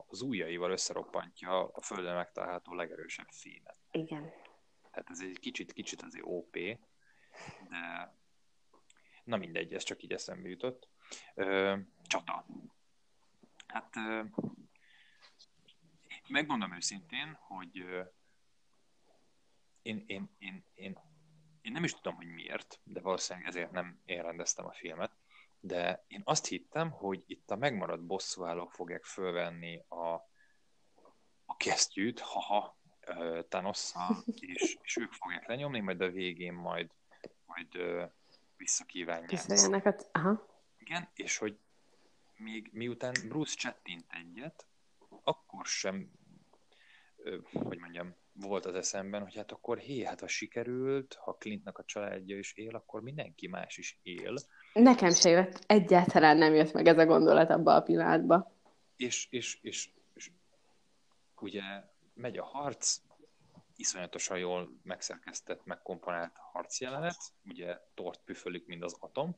[0.08, 3.78] az ujjaival összeroppantja a Földön megtalálható legerősebb fémet.
[3.92, 4.32] Igen.
[4.92, 6.58] Tehát ez egy kicsit, kicsit azért OP,
[7.70, 8.14] de
[9.24, 10.90] na mindegy, ez csak így eszembe jutott.
[11.34, 12.46] Ö, csata.
[13.68, 14.24] Hát ö,
[16.28, 18.04] megmondom őszintén, hogy ö,
[19.82, 21.00] én, én, én, én,
[21.62, 25.12] én nem is tudom, hogy miért, de valószínűleg ezért nem én rendeztem a filmet,
[25.60, 30.14] de én azt hittem, hogy itt a megmaradt bosszúállók fogják fölvenni a,
[31.46, 32.78] a kesztyűt, haha,
[33.50, 36.92] Thanosszal, és, és ők fogják lenyomni, majd a végén majd,
[37.46, 37.68] majd
[38.58, 39.30] visszakívánják.
[39.30, 39.96] Visszajönnek a...
[40.12, 40.48] Aha.
[40.78, 41.60] Igen, és hogy
[42.36, 44.68] még miután Bruce csettint egyet,
[45.24, 46.12] akkor sem,
[47.52, 51.84] hogy mondjam, volt az eszemben, hogy hát akkor hé, hát ha sikerült, ha Clintnak a
[51.84, 54.36] családja is él, akkor mindenki más is él.
[54.74, 58.48] Nekem se jött, egyáltalán nem jött meg ez a gondolat abba a pillanatban.
[58.96, 60.32] És, és, és, és
[61.40, 61.62] ugye
[62.14, 62.98] megy a harc,
[63.76, 69.38] iszonyatosan jól megszerkesztett, megkomponált harcjelenet, ugye tort püfölik, mint az atom,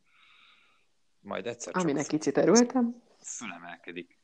[1.19, 3.03] majd egyszer csak Aminek kicsit örültem.
[3.19, 4.20] Fölemelkedik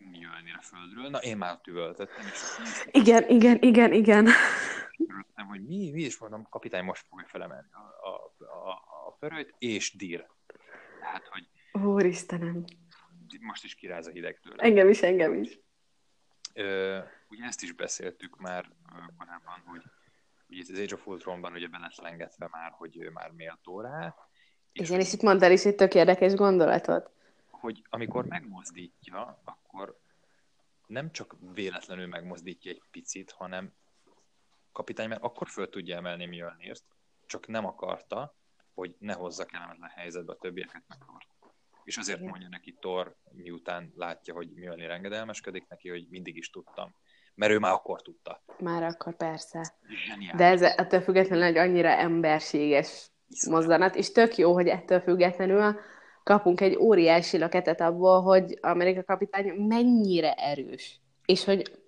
[0.00, 1.08] Mjölnir a földről.
[1.08, 4.28] Na, én már üvöltöttem, és Igen, igen, igen, igen.
[5.08, 8.70] Örültem, hogy mi, mi is mondom, kapitány most fogja felemelni a, a, a,
[9.06, 10.26] a pörőt, és dír.
[11.00, 11.48] Tehát, hogy
[11.82, 12.64] Úristenem.
[13.40, 14.62] most is kiráz a hideg tőle.
[14.62, 15.58] Engem is, engem is.
[16.54, 16.98] Ö,
[17.28, 18.72] ugye ezt is beszéltük már
[19.18, 19.82] korábban, hogy
[20.48, 23.80] ugye itt az Age of Ultronban ugye be lett lengetve már, hogy ő már méltó
[23.80, 24.14] rá.
[24.72, 27.10] Igen, és itt mondtál is egy tök érdekes gondolatot.
[27.50, 29.59] hogy amikor megmozdítja, akkor
[30.86, 33.72] nem csak véletlenül megmozdítja egy picit, hanem
[34.72, 36.84] kapitány már akkor föl tudja emelni Mjölnirt,
[37.26, 38.36] csak nem akarta,
[38.74, 40.98] hogy ne hozza kellemetlen helyzetbe a többieket meg.
[41.84, 42.30] És azért Igen.
[42.30, 46.94] mondja neki Thor, miután látja, hogy Mjölnir engedelmeskedik neki, hogy mindig is tudtam.
[47.34, 48.42] Mert ő már akkor tudta.
[48.58, 49.74] Már akkor persze.
[49.88, 50.38] Zseniális.
[50.38, 53.60] De ez ettől függetlenül egy annyira emberséges Iszonyat.
[53.60, 55.80] mozzanat, és tök jó, hogy ettől függetlenül
[56.30, 61.00] kapunk egy óriási löketet abból, hogy Amerika kapitány mennyire erős.
[61.26, 61.78] És hogy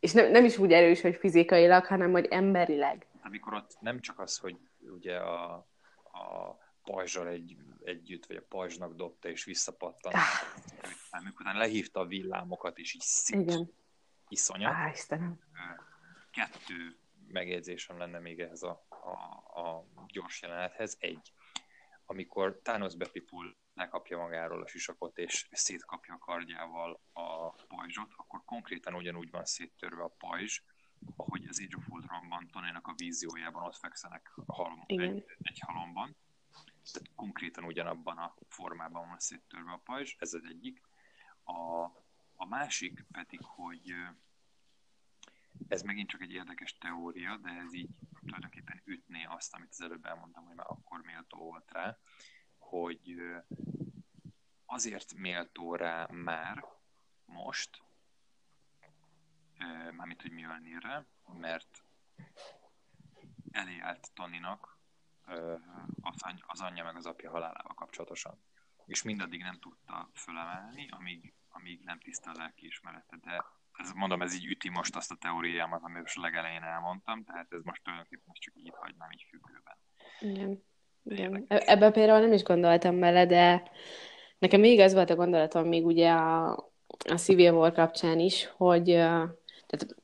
[0.00, 3.06] és nem, nem is úgy erős, hogy fizikailag, hanem hogy emberileg.
[3.22, 5.52] amikor ott nem csak az, hogy ugye a,
[6.12, 10.16] a pajzsal egy, együtt, vagy a pajzsnak dobta és visszapattant,
[11.10, 13.72] hanem utána lehívta a villámokat, és így szint Igen.
[14.28, 14.72] iszonyat.
[14.72, 15.40] Á, Istenem.
[16.30, 16.96] Kettő
[17.28, 20.96] megjegyzésem lenne még ehhez a, a, a gyors jelenethez.
[21.00, 21.32] Egy,
[22.06, 28.94] amikor Thanos bepipul, lekapja magáról a sisakot, és szétkapja a kardjával a pajzsot, akkor konkrétan
[28.94, 30.62] ugyanúgy van széttörve a pajzs,
[31.16, 35.14] ahogy az Age of Ultronban Tonynak a víziójában ott fekszenek halom, Igen.
[35.14, 36.16] egy, egy halomban.
[36.92, 40.80] Tehát konkrétan ugyanabban a formában van széttörve a pajzs, ez az egyik.
[41.44, 41.82] A,
[42.34, 43.94] a másik pedig, hogy
[45.68, 50.04] ez megint csak egy érdekes teória, de ez így tulajdonképpen ütné azt, amit az előbb
[50.04, 51.98] elmondtam, hogy már akkor méltó volt rá,
[52.72, 53.16] hogy
[54.66, 56.64] azért méltó rá már
[57.24, 57.82] most,
[59.90, 61.84] mármint, hogy Mjölnirre, mert
[63.50, 64.78] elé állt Toninak
[66.00, 68.42] az, any- az anyja meg az apja halálával kapcsolatosan.
[68.86, 73.16] És mindaddig nem tudta fölemelni, amíg, amíg nem tiszta a lelkiismerete.
[73.16, 77.52] De ez, mondom, ez így üti most azt a teóriámat, amit most legelején elmondtam, tehát
[77.52, 79.76] ez most tulajdonképpen most csak így hagynám így függőben.
[80.20, 80.70] Igen.
[81.04, 81.32] Igen.
[81.32, 81.66] Érdekes.
[81.66, 83.62] E- Ebben például nem is gondoltam bele, de
[84.38, 86.50] nekem még az volt a gondolatom még ugye a,
[87.08, 89.96] a Civil War kapcsán is, hogy tehát,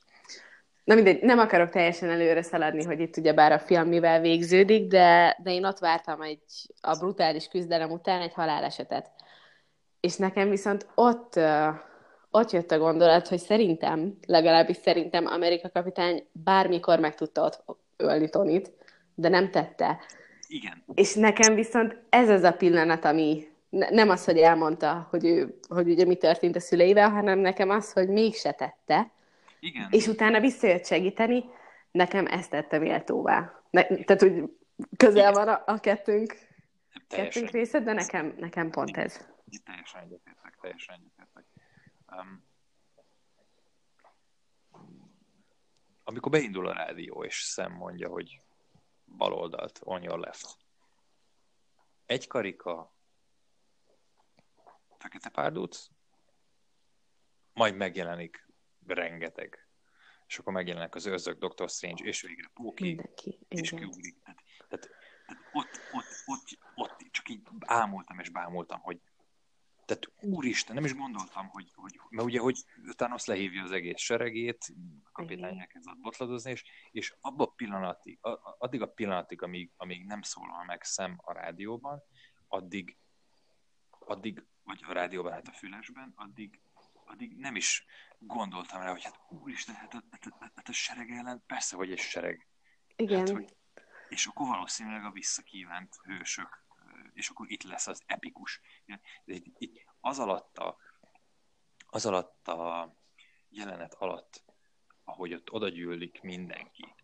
[0.84, 4.86] na mindegy, nem akarok teljesen előre szaladni, hogy itt ugye bár a film mivel végződik,
[4.86, 6.42] de, de én ott vártam egy,
[6.80, 9.10] a brutális küzdelem után egy halálesetet.
[10.00, 11.40] És nekem viszont ott,
[12.30, 17.64] ott jött a gondolat, hogy szerintem, legalábbis szerintem Amerika kapitány bármikor meg tudta ott
[17.96, 18.72] ölni Tonit,
[19.14, 19.98] de nem tette.
[20.48, 25.24] Igen, És nekem viszont ez az a pillanat, ami ne, nem az, hogy elmondta, hogy,
[25.24, 29.12] ő, hogy ugye mi történt a szüleivel, hanem nekem az, hogy mégse tette,
[29.60, 29.88] igen.
[29.90, 31.44] és utána visszajött segíteni,
[31.90, 33.62] nekem ezt tette méltóvá.
[33.70, 34.42] Ne, tehát, hogy
[34.96, 36.36] közel van a, a kettőnk,
[37.08, 39.26] teljesen, kettőnk része, de nekem, nekem pont ez.
[39.64, 41.44] teljesen egyetértek, teljesen egyetértek.
[42.12, 42.46] Um,
[46.04, 48.40] amikor beindul a rádió, és szem mondja, hogy
[49.16, 50.58] bal oldalt, on your left.
[52.06, 52.94] Egy karika,
[54.98, 55.88] fekete párduc,
[57.52, 58.48] majd megjelenik
[58.86, 59.68] rengeteg.
[60.26, 61.68] És akkor megjelennek az őrzők, Dr.
[61.68, 63.00] Strange, és végre Póki,
[63.48, 64.22] és kiugrik.
[64.22, 64.90] Tehát, tehát,
[65.52, 69.00] ott, ott, ott, ott, csak így ámultam és bámultam, hogy
[69.88, 74.00] tehát úristen, nem is gondoltam, hogy, hogy mert ugye, hogy utána azt lehívja az egész
[74.00, 74.72] seregét,
[75.04, 78.18] a kapitány elkezd ott botladozni, és, és abban a pillanatig,
[78.58, 82.02] addig a pillanatig, amíg, amíg nem szólal meg szem a rádióban,
[82.48, 82.96] addig,
[83.90, 86.60] addig, vagy a rádióban, hát a fülesben, addig,
[87.04, 87.86] addig nem is
[88.18, 91.90] gondoltam rá, hogy hát úristen, hát a, hát a, hát a sereg ellen persze, hogy
[91.90, 92.46] egy sereg.
[92.96, 93.18] Igen.
[93.18, 93.56] Hát, hogy,
[94.08, 96.66] és akkor valószínűleg a visszakívánt hősök
[97.18, 98.60] és akkor itt lesz az epikus.
[100.00, 100.78] Az alatt a,
[101.86, 102.94] az alatt a
[103.48, 104.44] jelenet alatt,
[105.04, 106.94] ahogy ott odagyűlik mindenki,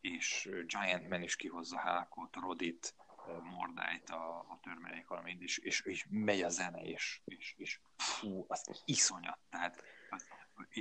[0.00, 2.94] és Giant Man is kihozza Hákot, Rodit,
[3.42, 8.44] Mordájt, a, a törmelék valamint, és, és, és megy a zene, és, és, és fú,
[8.48, 9.38] az iszonyat.
[9.50, 10.26] Tehát az,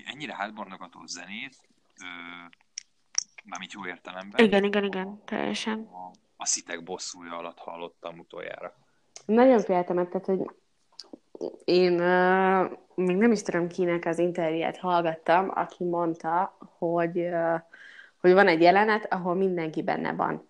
[0.05, 1.69] ennyire hátbornogató zenét,
[2.01, 2.05] ö,
[3.43, 4.45] mármint jó értelemben.
[4.45, 5.79] Igen, igen, igen, teljesen.
[5.79, 6.11] A,
[6.41, 8.73] a szitek bosszúja alatt hallottam utoljára.
[9.25, 10.49] Nagyon féltem, tehát, hogy
[11.63, 17.59] én uh, még nem is tudom kinek az interjúját hallgattam, aki mondta, hogy, uh,
[18.21, 20.49] hogy van egy jelenet, ahol mindenki benne van.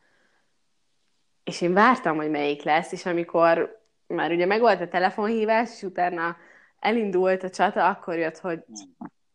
[1.44, 6.38] És én vártam, hogy melyik lesz, és amikor már ugye megvolt a telefonhívás, és utána
[6.80, 8.64] elindult a csata, akkor jött, hogy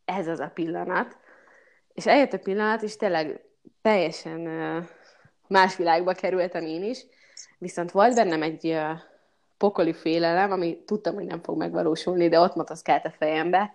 [0.04, 1.18] ez az a pillanat.
[1.94, 3.44] És eljött a pillanat, és tényleg
[3.82, 4.84] teljesen uh,
[5.48, 7.06] más világba kerültem én is,
[7.58, 8.78] viszont volt bennem egy
[9.56, 13.74] pokoli félelem, ami tudtam, hogy nem fog megvalósulni, de ott motoszkált a fejembe,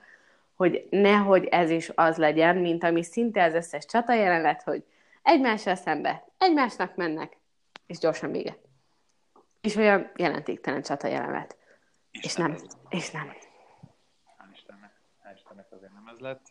[0.55, 4.83] hogy nehogy ez is az legyen, mint ami szinte az összes csata jelenet, hogy
[5.23, 7.37] egymással szembe, egymásnak mennek,
[7.85, 8.57] és gyorsan vége.
[9.61, 11.57] És olyan jelentéktelen csata jelenet.
[12.11, 12.57] És, nem
[12.89, 13.27] és nem.
[14.37, 14.91] Hál' Istennek,
[15.23, 16.45] hál' Istennek azért nem ez lett.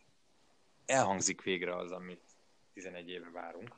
[0.85, 2.21] Elhangzik végre az, amit
[2.73, 3.75] 11 éve várunk.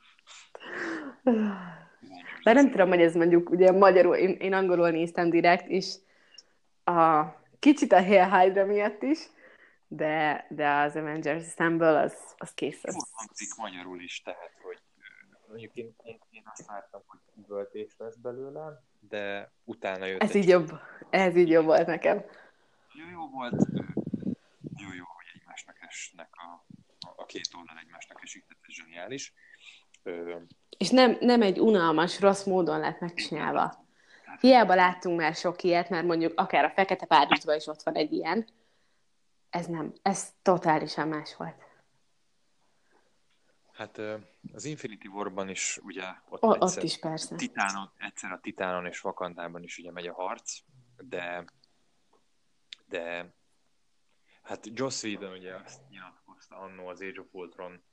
[2.44, 5.96] De nem tudom, hogy ez mondjuk, ugye magyarul, én, én angolul néztem direkt, és
[6.84, 7.24] a,
[7.60, 9.20] kicsit a Hail Hydra miatt is,
[9.88, 12.84] de, de az Avengers Assemble az, az kész.
[12.84, 14.78] Jól hangzik magyarul is, tehát, hogy
[15.48, 20.48] mondjuk én, én, én azt vártam, hogy üvöltés lesz belőle, de utána jött Ez így
[20.48, 20.72] jobb,
[21.10, 22.24] ez így jobb volt nekem.
[22.94, 23.68] Jó, jó volt,
[24.78, 26.66] jó, jó, hogy egymásnak esnek a,
[27.16, 29.34] a két oldal egymásnak esik, tehát ez zseniális.
[30.78, 33.86] És nem, nem egy unalmas, rossz módon lett megcsinálva.
[34.40, 38.12] Hiába láttunk már sok ilyet, mert mondjuk akár a Fekete Párizsban is ott van egy
[38.12, 38.48] ilyen.
[39.50, 41.62] Ez nem, ez totálisan más volt.
[43.72, 44.02] Hát
[44.54, 47.36] az Infinity War-ban is ugye ott, o, ott is persze.
[47.36, 50.60] Titánon, egyszer a Titánon és Vakandában is ugye megy a harc,
[50.98, 51.46] de
[52.86, 53.34] de
[54.42, 57.84] hát Joss Whedon ugye azt nyilatkozta annó az Age of Ultron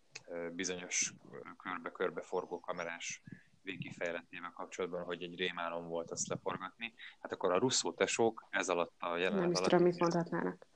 [0.53, 1.15] bizonyos
[1.57, 3.23] körbe-körbe forgó kamerás
[3.63, 6.95] végkifejletével kapcsolatban, hogy egy rémálom volt azt leforgatni.
[7.21, 10.67] Hát akkor a russzó tesók ez alatt a jelenet Nem is tudom, mit mondhatnának.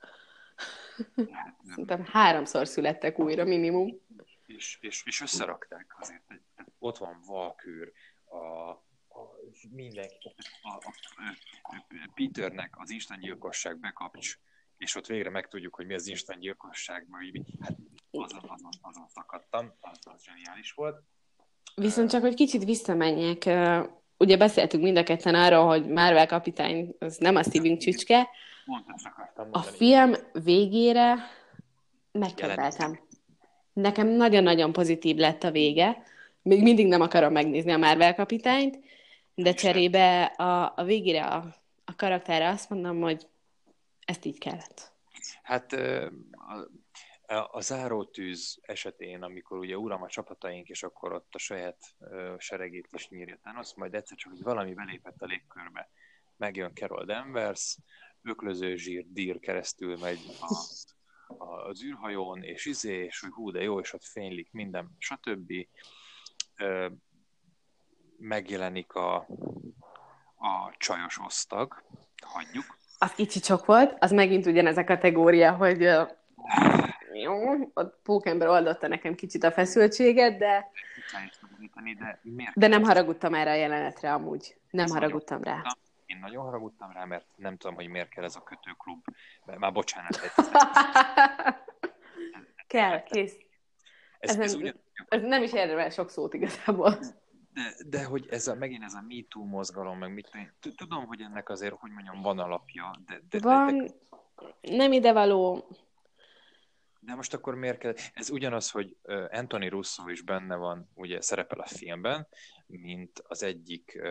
[1.31, 4.01] Hát, Szerintem háromszor születtek újra minimum.
[4.45, 6.23] És, és, és összerakták azért.
[6.79, 7.91] Ott van Valkür,
[8.25, 8.81] a, a,
[9.71, 10.93] mindenki, a, a,
[11.63, 14.37] a Peternek az gyilkosság bekapcs,
[14.77, 17.77] és ott végre megtudjuk, hogy mi az gyilkosság, mert hát
[18.23, 21.03] azon, azon, azon szakadtam, az, az zseniális volt.
[21.75, 23.43] Viszont csak, hogy kicsit visszamenjek,
[24.17, 28.29] ugye beszéltünk mind a ketten arról, hogy Marvel kapitány az nem a szívünk csücske.
[29.51, 30.13] A film
[30.43, 31.15] végére
[32.11, 32.99] megkedveltem.
[33.73, 36.03] Nekem nagyon-nagyon pozitív lett a vége.
[36.41, 38.79] Még mindig nem akarom megnézni a Marvel kapitányt,
[39.35, 41.45] de cserébe a, a végére a,
[41.85, 43.27] a karakterre azt mondom, hogy
[44.05, 44.91] ezt így kellett.
[45.43, 45.75] Hát
[47.27, 52.87] a zárótűz esetén, amikor ugye uram a csapataink, és akkor ott a saját uh, seregét
[52.91, 55.89] is nyírja Thanos, majd egyszer csak, hogy valami belépett a légkörbe.
[56.37, 57.77] Megjön Carol Danvers,
[58.21, 60.55] öklöző zsír, dír keresztül megy a,
[61.43, 65.51] a, az űrhajón, és izé, és hogy hú, de jó, és ott fénylik minden, stb.
[66.59, 66.91] Uh,
[68.17, 69.15] megjelenik a,
[70.35, 71.83] a csajos osztag,
[72.21, 72.77] hagyjuk.
[72.97, 75.89] Az kicsi csak volt, az megint ugyanez a kategória, hogy
[77.21, 80.71] jó, ott Pókember oldotta nekem kicsit a feszültséget, de...
[82.23, 84.57] De, de nem haragudtam erre a jelenetre amúgy.
[84.69, 85.61] Nem haragudtam rá.
[86.05, 89.05] Én nagyon haragudtam rá, mert nem tudom, hogy miért kell ez a kötőklub.
[89.59, 90.19] Már bocsánat.
[92.67, 93.37] kell, kész.
[94.19, 94.75] Ez, ez, ez, ugyan...
[95.07, 96.97] ez nem is érdemel sok szót igazából.
[97.53, 100.29] De, de hogy ez a, megint ez a MeToo mozgalom, meg mit
[100.75, 103.21] tudom, hogy ennek azért, hogy mondjam, van alapja, de...
[103.29, 103.93] de van, de,
[104.61, 104.75] de...
[104.75, 105.67] nem idevaló,
[107.05, 107.93] de most akkor miért kell?
[108.13, 108.97] Ez ugyanaz, hogy
[109.31, 112.27] Anthony Russo is benne van, ugye szerepel a filmben,
[112.65, 114.01] mint az egyik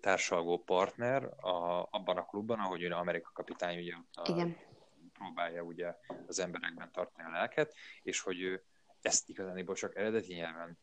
[0.00, 4.56] társalgó partner a, abban a klubban, ahogy ugye Amerika kapitány ugye a, Igen.
[5.12, 5.94] próbálja ugye
[6.26, 8.64] az emberekben tartani a lelket, és hogy ő
[9.02, 10.78] ezt igazániból csak eredeti nyelven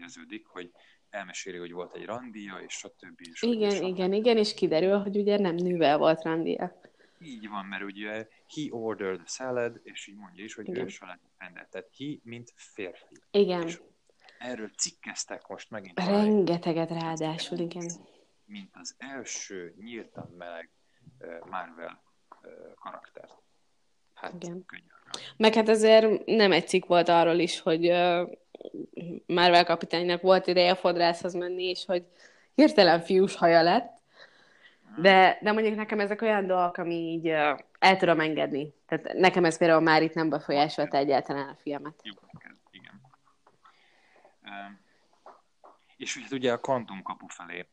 [0.00, 0.70] érződik, hogy
[1.10, 3.20] elmeséli, hogy volt egy randia, és stb.
[3.32, 6.80] És igen, és igen, igen, és kiderül, hogy ugye nem nővel volt randia.
[7.20, 10.84] Így van, mert ugye he ordered salad, és így mondja is, hogy igen.
[10.84, 11.68] ő salad rendelt.
[11.68, 13.16] Tehát he, mint férfi.
[13.30, 13.66] Igen.
[13.66, 13.80] És
[14.38, 15.98] erről cikkeztek most megint.
[15.98, 17.90] Rengeteget ráadásul, igen.
[18.44, 20.70] Mint az első nyíltan meleg
[21.50, 22.02] Marvel
[22.74, 23.32] karaktert.
[24.14, 24.64] Hát, igen.
[24.66, 24.96] Könyörgöm.
[25.36, 27.80] Meg hát azért nem egy cikk volt arról is, hogy
[29.26, 32.06] Marvel kapitánynak volt ideje a fodrászhoz menni, és hogy
[32.54, 33.97] hirtelen fiús haja lett,
[35.00, 38.74] de, de mondjuk nekem ezek olyan dolgok, ami így uh, el tudom engedni.
[38.86, 42.00] Tehát nekem ez például már itt nem befolyásolta egyáltalán a filmet.
[42.02, 42.12] Jó,
[42.70, 43.00] igen.
[44.42, 44.78] Uh,
[45.96, 47.68] és hát ugye a kvantum kapu felé,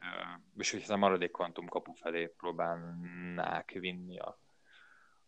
[0.00, 4.38] uh, és hogy a maradék kvantum kapu felé próbálnák vinni a,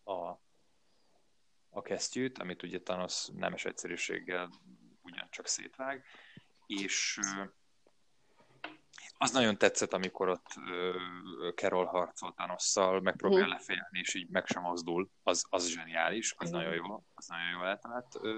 [0.04, 0.40] a,
[1.70, 4.50] a kesztyűt, amit ugye Thanos nemes egyszerűséggel
[5.02, 6.04] ugyancsak szétvág,
[6.66, 7.50] és uh,
[9.18, 13.48] az nagyon tetszett, amikor ott uh, Carol harcol Thanosszal, megpróbál hmm.
[13.48, 15.10] lefélni, és így meg sem mozdul.
[15.22, 16.58] Az, az zseniális, az hmm.
[16.58, 18.30] nagyon jó, az nagyon jó eltalált uh,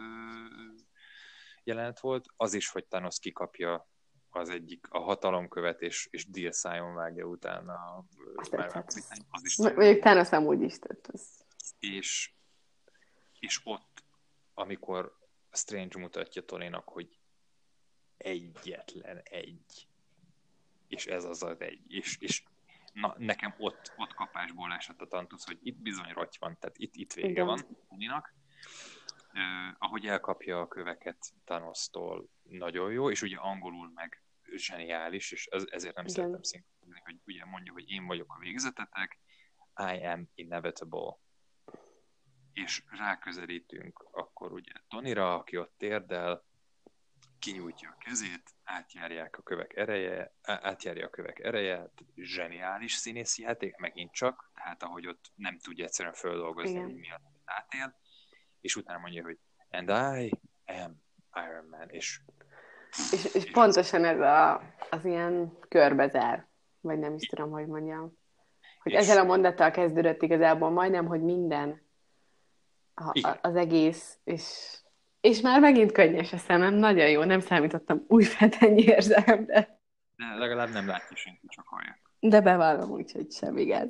[1.65, 2.27] jelenet volt.
[2.37, 3.89] Az is, hogy Thanos kikapja
[4.31, 8.05] az egyik a hatalomkövet, és, és deal szájon vágja utána a
[9.31, 10.79] az is Mondjuk Thanos nem úgy is.
[11.13, 11.45] Az.
[11.79, 12.35] És,
[13.39, 14.05] és ott,
[14.55, 15.17] amikor
[15.51, 17.19] Strange mutatja Tonynak, hogy
[18.17, 19.88] egyetlen egy
[20.89, 22.43] és ez az az egy, és, és
[22.93, 26.97] na, nekem ott, ott kapásból esett a tantusz, hogy itt bizony roty van, tehát itt,
[26.97, 27.47] itt vége Igen.
[27.47, 28.35] van Uninak.
[29.33, 34.23] Uh, ahogy elkapja a köveket Thanos-tól, nagyon jó, és ugye angolul meg
[34.55, 36.17] zseniális, és ez, ezért nem Igen.
[36.17, 39.19] szeretem szinkronizálni, hogy ugye mondja, hogy én vagyok a végzetetek,
[39.77, 41.17] I am inevitable.
[42.53, 46.45] És ráközelítünk akkor ugye Tonira, aki ott térdel,
[47.39, 54.13] kinyújtja a kezét, átjárják a kövek ereje, átjárja a kövek ereje, zseniális színészi játék, megint
[54.13, 56.83] csak, tehát ahogy ott nem tudja egyszerűen földolgozni, Igen.
[56.83, 57.95] hogy mi az, átél,
[58.61, 59.39] és utána mondja, hogy
[59.71, 60.33] and I
[60.67, 61.03] am
[61.35, 62.21] Iron Man, és
[62.91, 66.47] és, és, és pontosan ez a, az ilyen körbezár,
[66.81, 68.17] vagy nem is tudom, hogy mondjam.
[68.83, 68.99] Hogy és...
[68.99, 71.83] ezzel a mondattal kezdődött igazából majdnem, hogy minden
[72.95, 74.77] a, a, az egész, és
[75.21, 79.81] és már megint könnyes a szemem, nagyon jó, nem számítottam új fetennyi érzelemre.
[80.17, 81.99] De legalább nem látja senki, csak hallja.
[82.21, 83.89] De bevallom úgy, hogy sem igaz.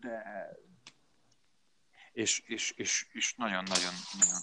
[0.00, 0.22] De...
[2.12, 4.40] És, és, és, és nagyon-nagyon nagyon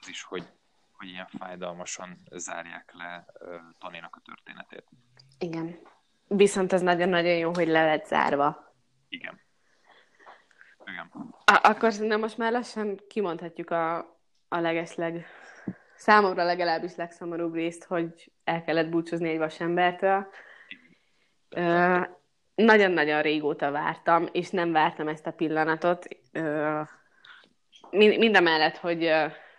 [0.00, 0.46] az is, hogy,
[0.92, 4.84] hogy ilyen fájdalmasan zárják le uh, Taninak a történetét.
[5.38, 5.78] Igen.
[6.26, 8.74] Viszont ez nagyon-nagyon jó, hogy le lett zárva.
[9.08, 9.40] Igen.
[10.84, 11.10] Igen.
[11.44, 13.98] A- akkor szerintem most már lassan kimondhatjuk a,
[14.48, 15.26] a legesleg
[16.00, 20.26] számomra legalábbis legszomorúbb részt, hogy el kellett búcsúzni egy vasembertől.
[21.56, 22.06] Uh,
[22.54, 26.08] nagyon-nagyon régóta vártam, és nem vártam ezt a pillanatot.
[26.34, 26.88] Uh,
[27.90, 28.36] mind,
[28.76, 29.10] hogy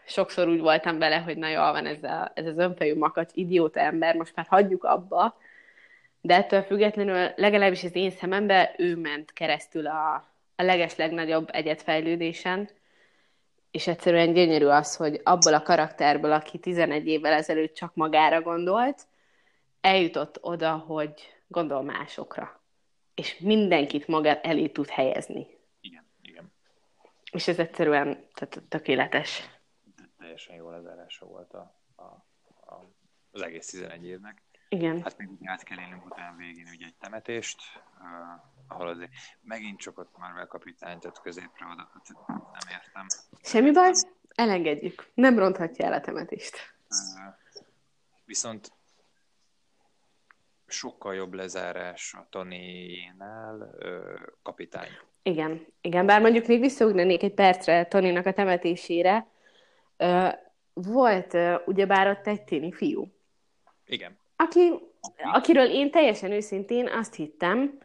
[0.05, 3.79] sokszor úgy voltam vele, hogy na jól van ez, a, ez az önfejű makacs, idióta
[3.79, 5.37] ember, most már hagyjuk abba,
[6.21, 10.13] de ettől függetlenül legalábbis az én szememben ő ment keresztül a,
[10.55, 12.69] a leges legnagyobb egyetfejlődésen,
[13.72, 19.08] és egyszerűen gyönyörű az, hogy abból a karakterből, aki 11 évvel ezelőtt csak magára gondolt,
[19.82, 22.62] eljutott oda, hogy gondol másokra.
[23.16, 25.47] És mindenkit maga elé tud helyezni.
[25.82, 26.54] Igen, igen.
[27.32, 29.50] És ez egyszerűen tehát tökéletes.
[29.95, 32.04] De teljesen jó lezárása volt a, a,
[32.74, 32.93] a,
[33.32, 34.41] az egész 11 évnek.
[34.70, 35.01] Igen.
[35.01, 37.62] Hát még át kell élnünk utána végén ugye egy temetést,
[38.71, 39.11] ahol azért
[39.41, 43.05] megint csak ott már kapitány tett középre oda, hát nem értem.
[43.43, 43.91] Semmi baj,
[44.35, 45.11] elengedjük.
[45.13, 46.57] Nem ronthatja el a temetést.
[48.25, 48.71] Viszont
[50.67, 53.75] sokkal jobb lezárás a Tony-nál
[54.43, 54.89] kapitány.
[55.23, 59.27] Igen, igen, bár mondjuk még visszaugnanék egy percre Tonynak a temetésére.
[60.73, 63.13] Volt ugyebár ott egy tini fiú.
[63.85, 64.73] Igen aki,
[65.33, 67.77] akiről én teljesen őszintén azt hittem,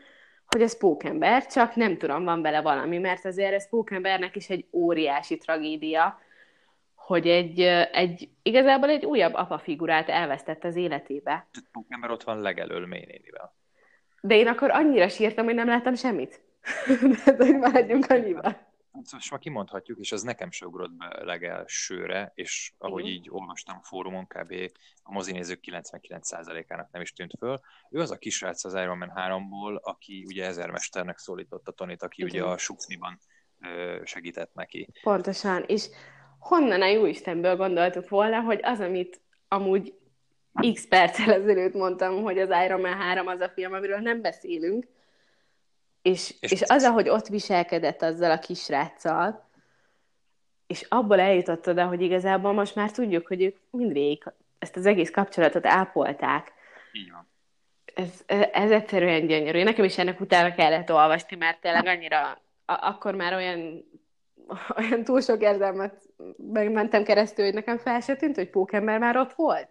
[0.56, 4.66] hogy ez pókember, csak nem tudom, van vele valami, mert azért ez pókembernek is egy
[4.72, 6.20] óriási tragédia,
[6.94, 7.60] hogy egy,
[7.92, 11.46] egy igazából egy újabb apa figurát elvesztett az életébe.
[11.72, 13.54] Pókember ott van legelől Ménénivel.
[14.20, 16.40] De én akkor annyira sírtam, hogy nem láttam semmit.
[17.24, 18.65] De hogy maradjunk annyiba.
[18.96, 23.14] Most már kimondhatjuk, és az nekem se ugrott be legelsőre, és ahogy Igen.
[23.14, 24.54] így olvastam a fórumon, kb.
[25.02, 27.60] a mozinézők 99%-ának nem is tűnt föl.
[27.90, 32.34] Ő az a kisrác az Iron Man 3-ból, aki ugye ezermesternek szólította Tonit, aki Igen.
[32.34, 33.20] ugye a Sukniban
[34.04, 34.88] segített neki.
[35.02, 35.88] Pontosan, és
[36.38, 39.94] honnan a jó Istenből gondoltuk volna, hogy az, amit amúgy
[40.72, 44.86] x perccel ezelőtt mondtam, hogy az Iron Man 3 az a film, amiről nem beszélünk,
[46.06, 49.48] és, és, és az, ahogy ott viselkedett azzal a kisráccal,
[50.66, 54.22] és abból eljutott oda, hogy igazából most már tudjuk, hogy ők mindvégig
[54.58, 56.52] ezt az egész kapcsolatot ápolták.
[56.92, 57.28] Így van.
[57.94, 59.62] Ez, ez egyszerűen gyönyörű.
[59.62, 63.84] Nekem is ennek utána kellett olvasni, mert tényleg annyira, akkor már olyan,
[64.76, 66.02] olyan túl sok érzelmet
[66.52, 69.68] megmentem keresztül, hogy nekem fel se tűnt, hogy Pókember már ott volt.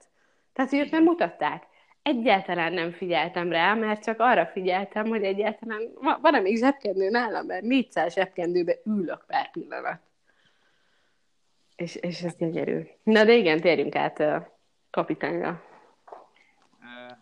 [0.53, 1.63] Tehát, hogy őt nem mutatták
[2.05, 5.81] egyáltalán nem figyeltem rá, mert csak arra figyeltem, hogy egyáltalán
[6.21, 9.99] van-e még zsebkendő nálam, mert 400 zsebkendőbe ülök pár pillanat.
[11.75, 12.81] És, és ez gyönyörű.
[13.03, 14.23] Na de igen, térjünk át
[14.89, 15.63] kapitányra.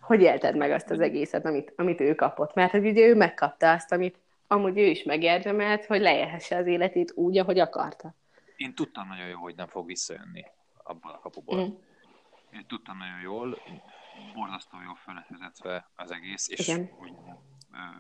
[0.02, 2.54] Hogy élted meg azt az egészet, amit, amit ő kapott?
[2.54, 7.12] Mert hogy ugye ő megkapta azt, amit amúgy ő is megérdemelt, hogy lejelhesse az életét
[7.16, 8.14] úgy, ahogy akarta.
[8.56, 10.46] Én tudtam nagyon jó, hogy nem fog visszajönni
[10.84, 11.66] abból a kapuból.
[11.66, 11.74] Mm.
[12.54, 13.60] Én tudtam nagyon jól,
[14.34, 16.90] borzasztó jó fölvezetve az egész, és Igen.
[17.00, 17.14] úgy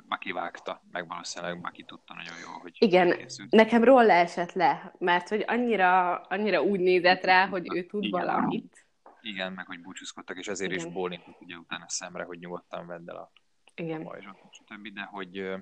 [0.07, 3.51] Baki vágta, meg valószínűleg Baki tudta nagyon jól, hogy Igen, készült.
[3.51, 8.19] nekem róla esett le, mert hogy annyira, annyira úgy nézett rá, hogy ő tud Igen.
[8.19, 8.85] valamit.
[9.21, 10.85] Igen, meg hogy búcsúzkodtak, és ezért Igen.
[10.87, 13.31] is bólintott ugye utána szemre, hogy nyugodtan vedd el a
[13.75, 14.03] Igen.
[14.03, 14.87] pajzsot, stb.
[14.87, 15.57] De hogy ö,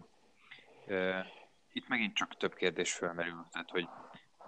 [0.85, 1.19] ö,
[1.71, 3.87] itt megint csak több kérdés felmerül, tehát hogy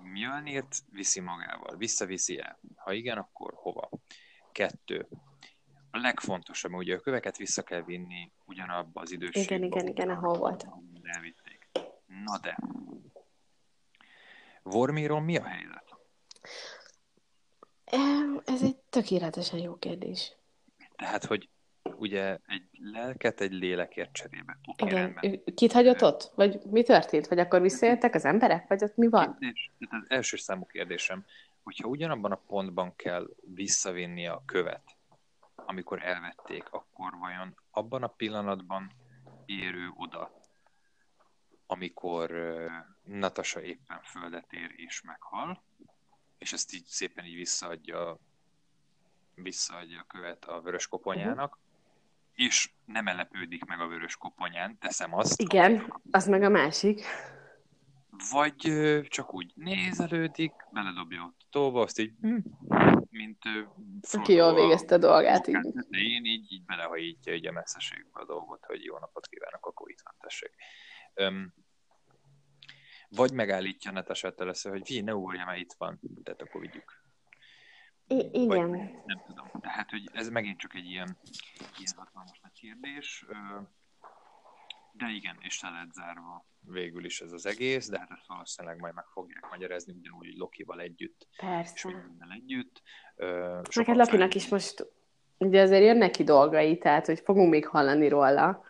[0.01, 2.59] Mjölnirt viszi magával, visszaviszi el?
[2.75, 3.89] Ha igen, akkor hova?
[4.51, 5.07] Kettő
[5.97, 9.55] legfontosabb, ugye a köveket vissza kell vinni ugyanabba az időségbe.
[9.55, 10.67] Igen, igen, igen, ahol volt.
[11.03, 11.69] Elvitték.
[12.25, 12.57] Na de,
[14.63, 15.95] Vormiron mi a helyzet?
[18.45, 20.33] Ez egy tökéletesen jó kérdés.
[20.95, 21.49] Tehát, hogy
[21.95, 24.57] ugye egy lelket egy lélekért cserébe.
[24.65, 25.01] Okay, Igen.
[25.01, 25.55] Rendben.
[25.55, 26.31] Kit hagyott ott?
[26.35, 27.27] Vagy mi történt?
[27.27, 28.67] Vagy akkor visszajöttek az emberek?
[28.67, 29.37] Vagy ott mi van?
[29.39, 31.25] Ez az első számú kérdésem,
[31.63, 34.83] hogyha ugyanabban a pontban kell visszavinni a követ,
[35.65, 38.91] amikor elvették, akkor vajon abban a pillanatban
[39.45, 40.31] érő oda,
[41.65, 42.71] amikor uh,
[43.03, 45.61] Natasa éppen földet ér és meghal,
[46.37, 48.17] és ezt így szépen így visszaadja,
[49.35, 52.45] visszaadja a követ a vörös koponyának, uh-huh.
[52.45, 55.41] és nem elepődik meg a vörös koponyán, teszem azt.
[55.41, 57.05] Igen, az meg a másik.
[58.31, 58.55] Vagy
[59.07, 62.37] csak úgy nézelődik, beledobja ott a tóba, azt így hm,
[63.09, 63.43] mint
[64.11, 65.47] Aki jól végezte a dolgát.
[65.47, 65.59] Így.
[65.89, 69.89] De én így, így belehajítja így a messzeségbe a dolgot, hogy jó napot kívánok, akkor
[69.89, 70.55] itt van, tessék.
[71.15, 71.53] Um,
[73.09, 77.01] vagy megállítja Natasát először, hogy fi, ne ugorja, mert itt van, tehát akkor vigyük.
[78.07, 78.69] I- igen.
[78.69, 79.47] Vagy, nem tudom.
[79.61, 81.17] Tehát, hogy ez megint csak egy ilyen,
[81.77, 83.25] ilyen hatalmas nagy kérdés.
[84.91, 88.79] De igen, és le lett zárva végül is ez az egész, de hát ezt valószínűleg
[88.79, 91.27] majd meg fogják magyarázni, ugyanúgy Lokival együtt.
[91.37, 91.73] Persze.
[91.75, 92.81] És mindennel együtt.
[93.75, 94.87] Neked Lokinak is most
[95.37, 98.63] ugye azért jönnek ki dolgai, tehát hogy fogunk még hallani róla,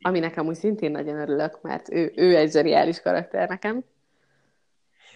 [0.00, 3.84] ami nekem úgy szintén nagyon örülök, mert ő, ő egy zseniális karakter nekem.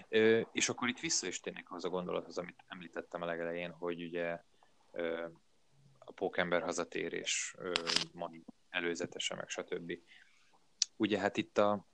[0.08, 4.02] Ö, és akkor itt vissza is térnék az a gondolathoz, amit említettem a legelején, hogy
[4.02, 4.40] ugye
[4.92, 5.26] ö,
[5.98, 7.72] a pókember hazatérés, ö,
[8.70, 9.92] előzetese, meg stb.
[10.96, 11.86] Ugye hát itt a,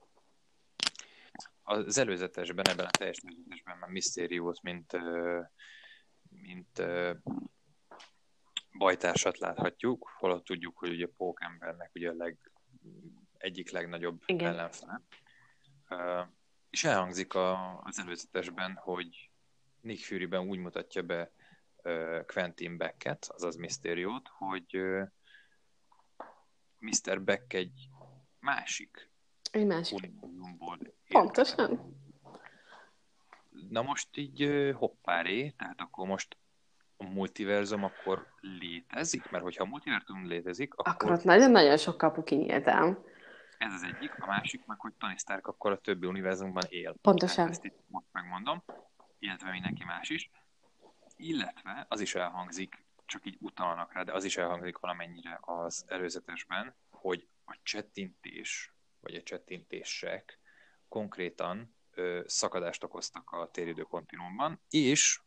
[1.65, 4.93] az előzetesben, ebben a teljes előzetesben már Mysteriót, mint,
[6.29, 6.83] mint
[8.79, 12.51] bajtársat láthatjuk, holott tudjuk, hogy ugye Pókembernek ugye a leg,
[13.37, 14.49] egyik legnagyobb Igen.
[14.49, 15.03] ellenfele.
[16.71, 19.31] És elhangzik a, az előzetesben, hogy
[19.81, 21.31] Nick Fury-ben úgy mutatja be
[22.27, 24.81] Quentin Becket, azaz Mysteriót, hogy
[26.79, 27.23] Mr.
[27.23, 27.89] Beck egy
[28.39, 29.13] másik
[29.55, 29.99] egy másik.
[29.99, 30.79] univerzumból.
[31.09, 31.93] Pontosan.
[33.69, 36.37] Na most így hoppáré, tehát akkor most
[36.97, 39.31] a multiverzum akkor létezik?
[39.31, 40.93] Mert hogyha a multiverzum létezik, akkor...
[40.93, 42.99] Akkor ott nagyon-nagyon sok kapu kinyíltám.
[43.59, 46.95] Ez az egyik, a másik meg, hogy Tony Stark akkor a többi univerzumban él.
[47.03, 47.49] Pontosan.
[47.49, 48.65] ezt itt most megmondom,
[49.19, 50.31] illetve mindenki más is.
[51.17, 56.75] Illetve az is elhangzik, csak így utalnak rá, de az is elhangzik valamennyire az előzetesben,
[56.91, 58.74] hogy a csettintés
[59.05, 60.39] vagy a csettintések
[60.89, 65.21] konkrétan ö, szakadást okoztak a téridő kontinuumban, és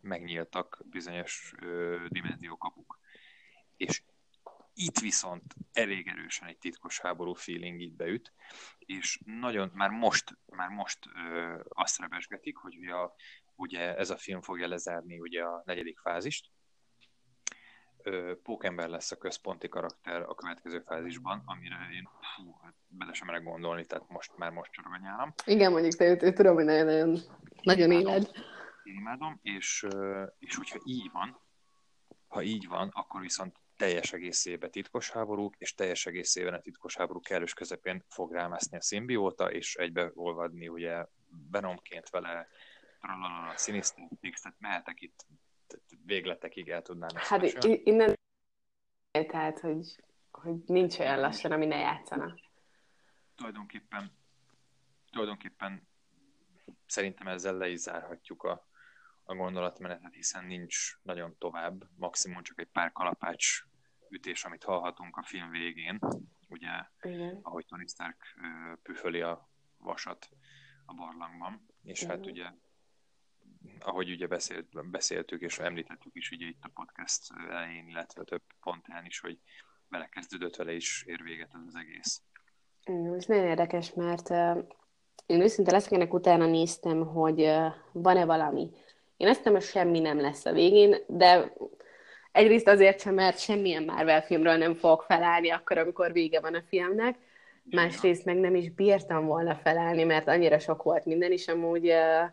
[0.00, 2.98] megnyíltak bizonyos ö, dimenziókapuk.
[3.76, 4.02] És
[4.76, 8.32] Itt viszont elég erősen egy titkos háború feeling így beüt,
[8.78, 13.14] és nagyon, már most, már most ö, azt rebesgetik, hogy a,
[13.54, 16.50] ugye ez a film fogja lezárni ugye a negyedik fázist,
[18.42, 23.42] Pókember lesz a központi karakter a következő fázisban, amire én fú, hát bele sem merek
[23.42, 25.34] gondolni, tehát most már most csorog a nyálam.
[25.44, 27.18] Igen, mondjuk te őt, tudom, hogy nagyon,
[27.62, 28.30] nagyon éled.
[28.82, 29.86] Én imádom, és,
[30.38, 31.40] és hogyha így van,
[32.28, 37.20] ha így van, akkor viszont teljes egészében titkos háborúk, és teljes egészében a titkos háború
[37.20, 41.06] kellős közepén fog rámászni a szimbióta, és egybeolvadni ugye
[41.50, 42.48] Venomként vele,
[43.00, 45.26] tralala, Sinister tehát mehetek itt
[46.04, 48.14] végletekig el tudnám Hát innen
[49.10, 52.34] tehát, hogy, hogy nincs olyan lassan, ami ne játszana.
[53.34, 54.12] Tulajdonképpen,
[55.10, 55.88] tulajdonképpen
[56.86, 58.68] szerintem ezzel le is zárhatjuk a,
[59.22, 63.64] a gondolatmenetet, hiszen nincs nagyon tovább, maximum csak egy pár kalapács
[64.08, 65.98] ütés, amit hallhatunk a film végén,
[66.48, 66.70] ugye,
[67.02, 67.38] Igen.
[67.42, 68.38] ahogy Tony Stark
[68.82, 69.48] püföli a
[69.78, 70.28] vasat
[70.84, 72.18] a barlangban, és hát Igen.
[72.18, 72.63] hát ugye
[73.80, 79.04] ahogy ugye beszélt, beszéltük és említettük is ugye itt a podcast elején, illetve több pontán
[79.04, 79.38] is, hogy
[79.88, 82.22] belekezdődött vele is ér véget ez az egész.
[83.16, 84.30] Ez nagyon érdekes, mert
[85.26, 87.50] én őszinte leszek, ennek utána néztem, hogy
[87.92, 88.70] van-e valami.
[89.16, 91.52] Én azt hogy semmi nem lesz a végén, de
[92.32, 96.62] egyrészt azért sem, mert semmilyen Marvel filmről nem fogok felállni akkor, amikor vége van a
[96.68, 97.18] filmnek,
[97.62, 102.30] másrészt meg nem is bírtam volna felállni, mert annyira sok volt minden, is amúgy uh,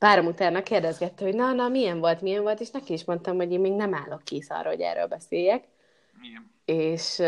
[0.00, 3.52] párom utána kérdezgette, hogy na, na, milyen volt, milyen volt, és neki is mondtam, hogy
[3.52, 5.64] én még nem állok kész arra, hogy erről beszéljek.
[6.22, 6.52] Igen.
[6.64, 7.22] És,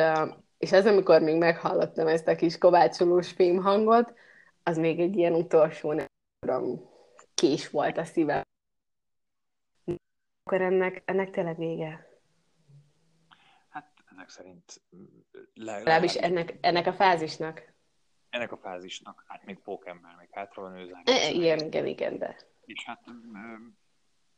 [0.59, 4.13] és az, amikor még meghallottam ezt a kis kovácsolós filmhangot,
[4.63, 6.07] az még egy ilyen utolsó, nem
[6.41, 6.91] tudom,
[7.35, 8.43] kés volt a szívem.
[10.45, 12.09] Akkor ennek, ennek tényleg vége.
[13.69, 14.83] Hát ezek szerint...
[15.55, 17.73] Le, Legalábbis ennek, ennek a fázisnak.
[18.31, 21.03] Ennek a fázisnak, hát még pókember, még hátra van őzár.
[21.05, 22.51] E, igen, igen, igen, de...
[22.65, 23.05] És hát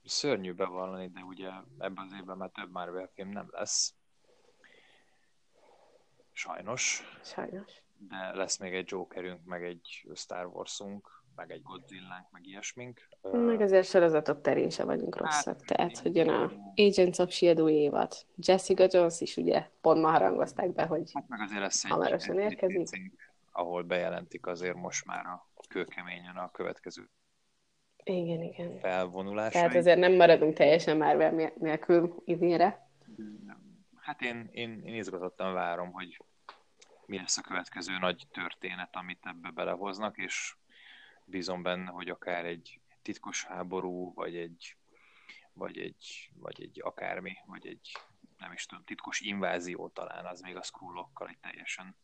[0.04, 3.94] szörnyű bevallani, de ugye ebben az évben már több Marvel film nem lesz.
[6.32, 7.02] Sajnos.
[7.22, 7.82] Sajnos.
[7.98, 13.08] De lesz még egy Jokerünk, meg egy Star Warsunk, meg egy Godzilla, meg ilyesmink.
[13.32, 15.58] Meg azért sorozatok terén sem vagyunk hát, rosszak.
[15.58, 17.60] Hát, Tehát, hogy jön a Agents of S.H.I.E.L.D.
[17.60, 18.12] új évad.
[18.36, 22.38] Jessica Jones is ugye pont ma harangozták be, hogy hát meg azért lesz egy, hamarosan
[22.38, 22.88] érkezik.
[22.90, 23.12] Egy,
[23.52, 27.10] ahol bejelentik azért most már a kőkeményen a következő
[28.04, 28.78] igen, igen.
[28.78, 29.60] felvonulásai.
[29.60, 32.88] Tehát azért nem maradunk teljesen már nélkül idénre.
[33.96, 36.18] Hát én, én, én izgatottan várom, hogy
[37.06, 40.56] mi lesz a következő nagy történet, amit ebbe belehoznak, és
[41.24, 44.76] bízom benne, hogy akár egy titkos háború, vagy egy,
[45.52, 47.92] vagy egy, vagy egy akármi, vagy egy
[48.38, 51.96] nem is tudom, titkos invázió talán, az még a scrollokkal egy teljesen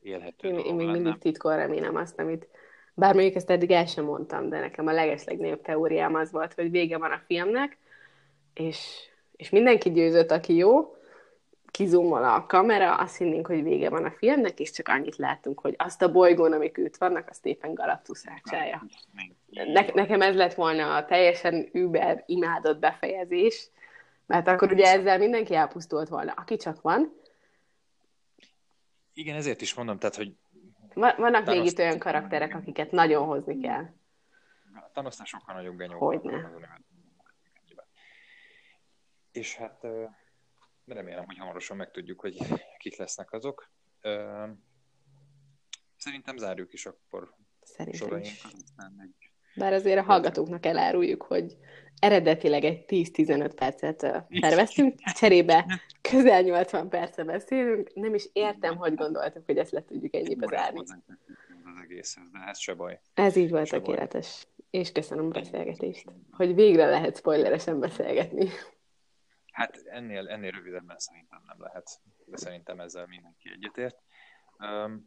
[0.00, 2.48] élhető Én, én még mindig titkon remélem azt, amit
[2.94, 6.70] bár mondjuk ezt eddig el sem mondtam, de nekem a legeslegnagyobb teóriám az volt, hogy
[6.70, 7.78] vége van a filmnek,
[8.54, 8.78] és,
[9.36, 10.96] és mindenki győzött, aki jó,
[11.72, 15.74] kizumol a kamera, azt hinnénk, hogy vége van a filmnek, és csak annyit látunk, hogy
[15.78, 18.86] azt a bolygón, amik őt vannak, azt éppen Galactus rácsája.
[19.50, 23.68] Ne, nekem ez lett volna a teljesen über imádott befejezés,
[24.26, 27.20] mert akkor ugye ezzel mindenki elpusztult volna, aki csak van.
[29.14, 30.32] Igen, ezért is mondom, tehát, hogy
[30.94, 33.84] vannak még itt olyan karakterek, akiket nagyon hozni kell.
[34.92, 35.98] Thanosnál sokkal nagyobb genyó.
[35.98, 36.50] Hogyne.
[39.32, 39.86] És hát
[40.86, 42.36] remélem, hogy hamarosan megtudjuk, hogy
[42.78, 43.70] kik lesznek azok.
[45.96, 48.42] Szerintem zárjuk is akkor Szerintem is.
[49.54, 51.56] Bár azért a hallgatóknak eláruljuk, hogy
[51.98, 57.90] eredetileg egy 10-15 percet terveztünk, cserébe közel 80 percet beszélünk.
[57.94, 60.78] Nem is értem, hogy gondoltuk, hogy ezt le tudjuk ennyibe zárni.
[60.78, 63.00] Az egészhez, de ez se baj.
[63.14, 64.46] Ez így volt tökéletes.
[64.70, 68.48] És köszönöm a beszélgetést, hogy végre lehet spoileresen beszélgetni.
[69.52, 73.96] Hát ennél, ennél rövidebben szerintem nem lehet, de szerintem ezzel mindenki egyetért.
[74.58, 75.02] Um,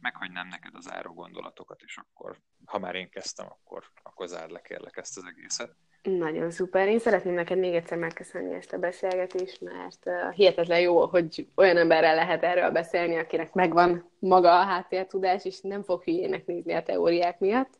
[0.00, 4.60] meghagynám neked az áró gondolatokat, és akkor, ha már én kezdtem, akkor, akkor zárd le
[4.60, 5.76] kérlek ezt az egészet.
[6.02, 6.88] Nagyon szuper.
[6.88, 11.76] Én szeretném neked még egyszer megköszönni ezt a beszélgetést, mert uh, hihetetlen jó, hogy olyan
[11.76, 16.82] emberrel lehet erről beszélni, akinek megvan maga a háttértudás, és nem fog hülyének nézni a
[16.82, 17.78] teóriák miatt.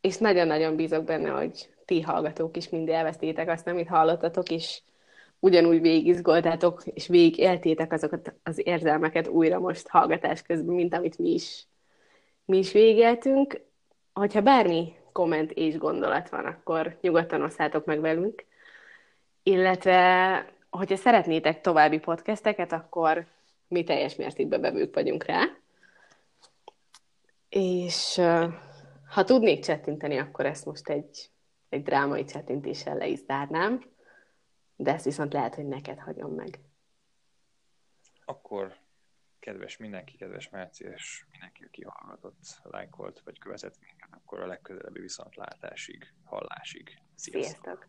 [0.00, 4.82] És nagyon-nagyon bízok benne, hogy ti hallgatók is mind élveztétek azt, amit hallottatok, és
[5.40, 11.28] ugyanúgy végigizgoltátok, és végig éltétek azokat az érzelmeket újra most hallgatás közben, mint amit mi
[11.28, 11.66] is,
[12.44, 13.60] mi is végéltünk.
[14.12, 18.44] Hogyha bármi komment és gondolat van, akkor nyugodtan osszátok meg velünk.
[19.42, 23.26] Illetve, hogyha szeretnétek további podcasteket, akkor
[23.68, 25.42] mi teljes mértékben bevők vagyunk rá.
[27.48, 28.20] És
[29.10, 31.30] ha tudnék csettinteni, akkor ezt most egy,
[31.68, 33.82] egy drámai csettintéssel le is zárnám,
[34.80, 36.60] de ezt viszont lehet, hogy neked hagyom meg.
[38.24, 38.76] Akkor
[39.38, 45.00] kedves mindenki, kedves Márci, és mindenki, aki hallgatott, lájkolt, vagy követett minket, akkor a legközelebbi
[45.00, 47.02] viszontlátásig, hallásig.
[47.14, 47.50] Sziasztok!
[47.50, 47.88] Sziasztok.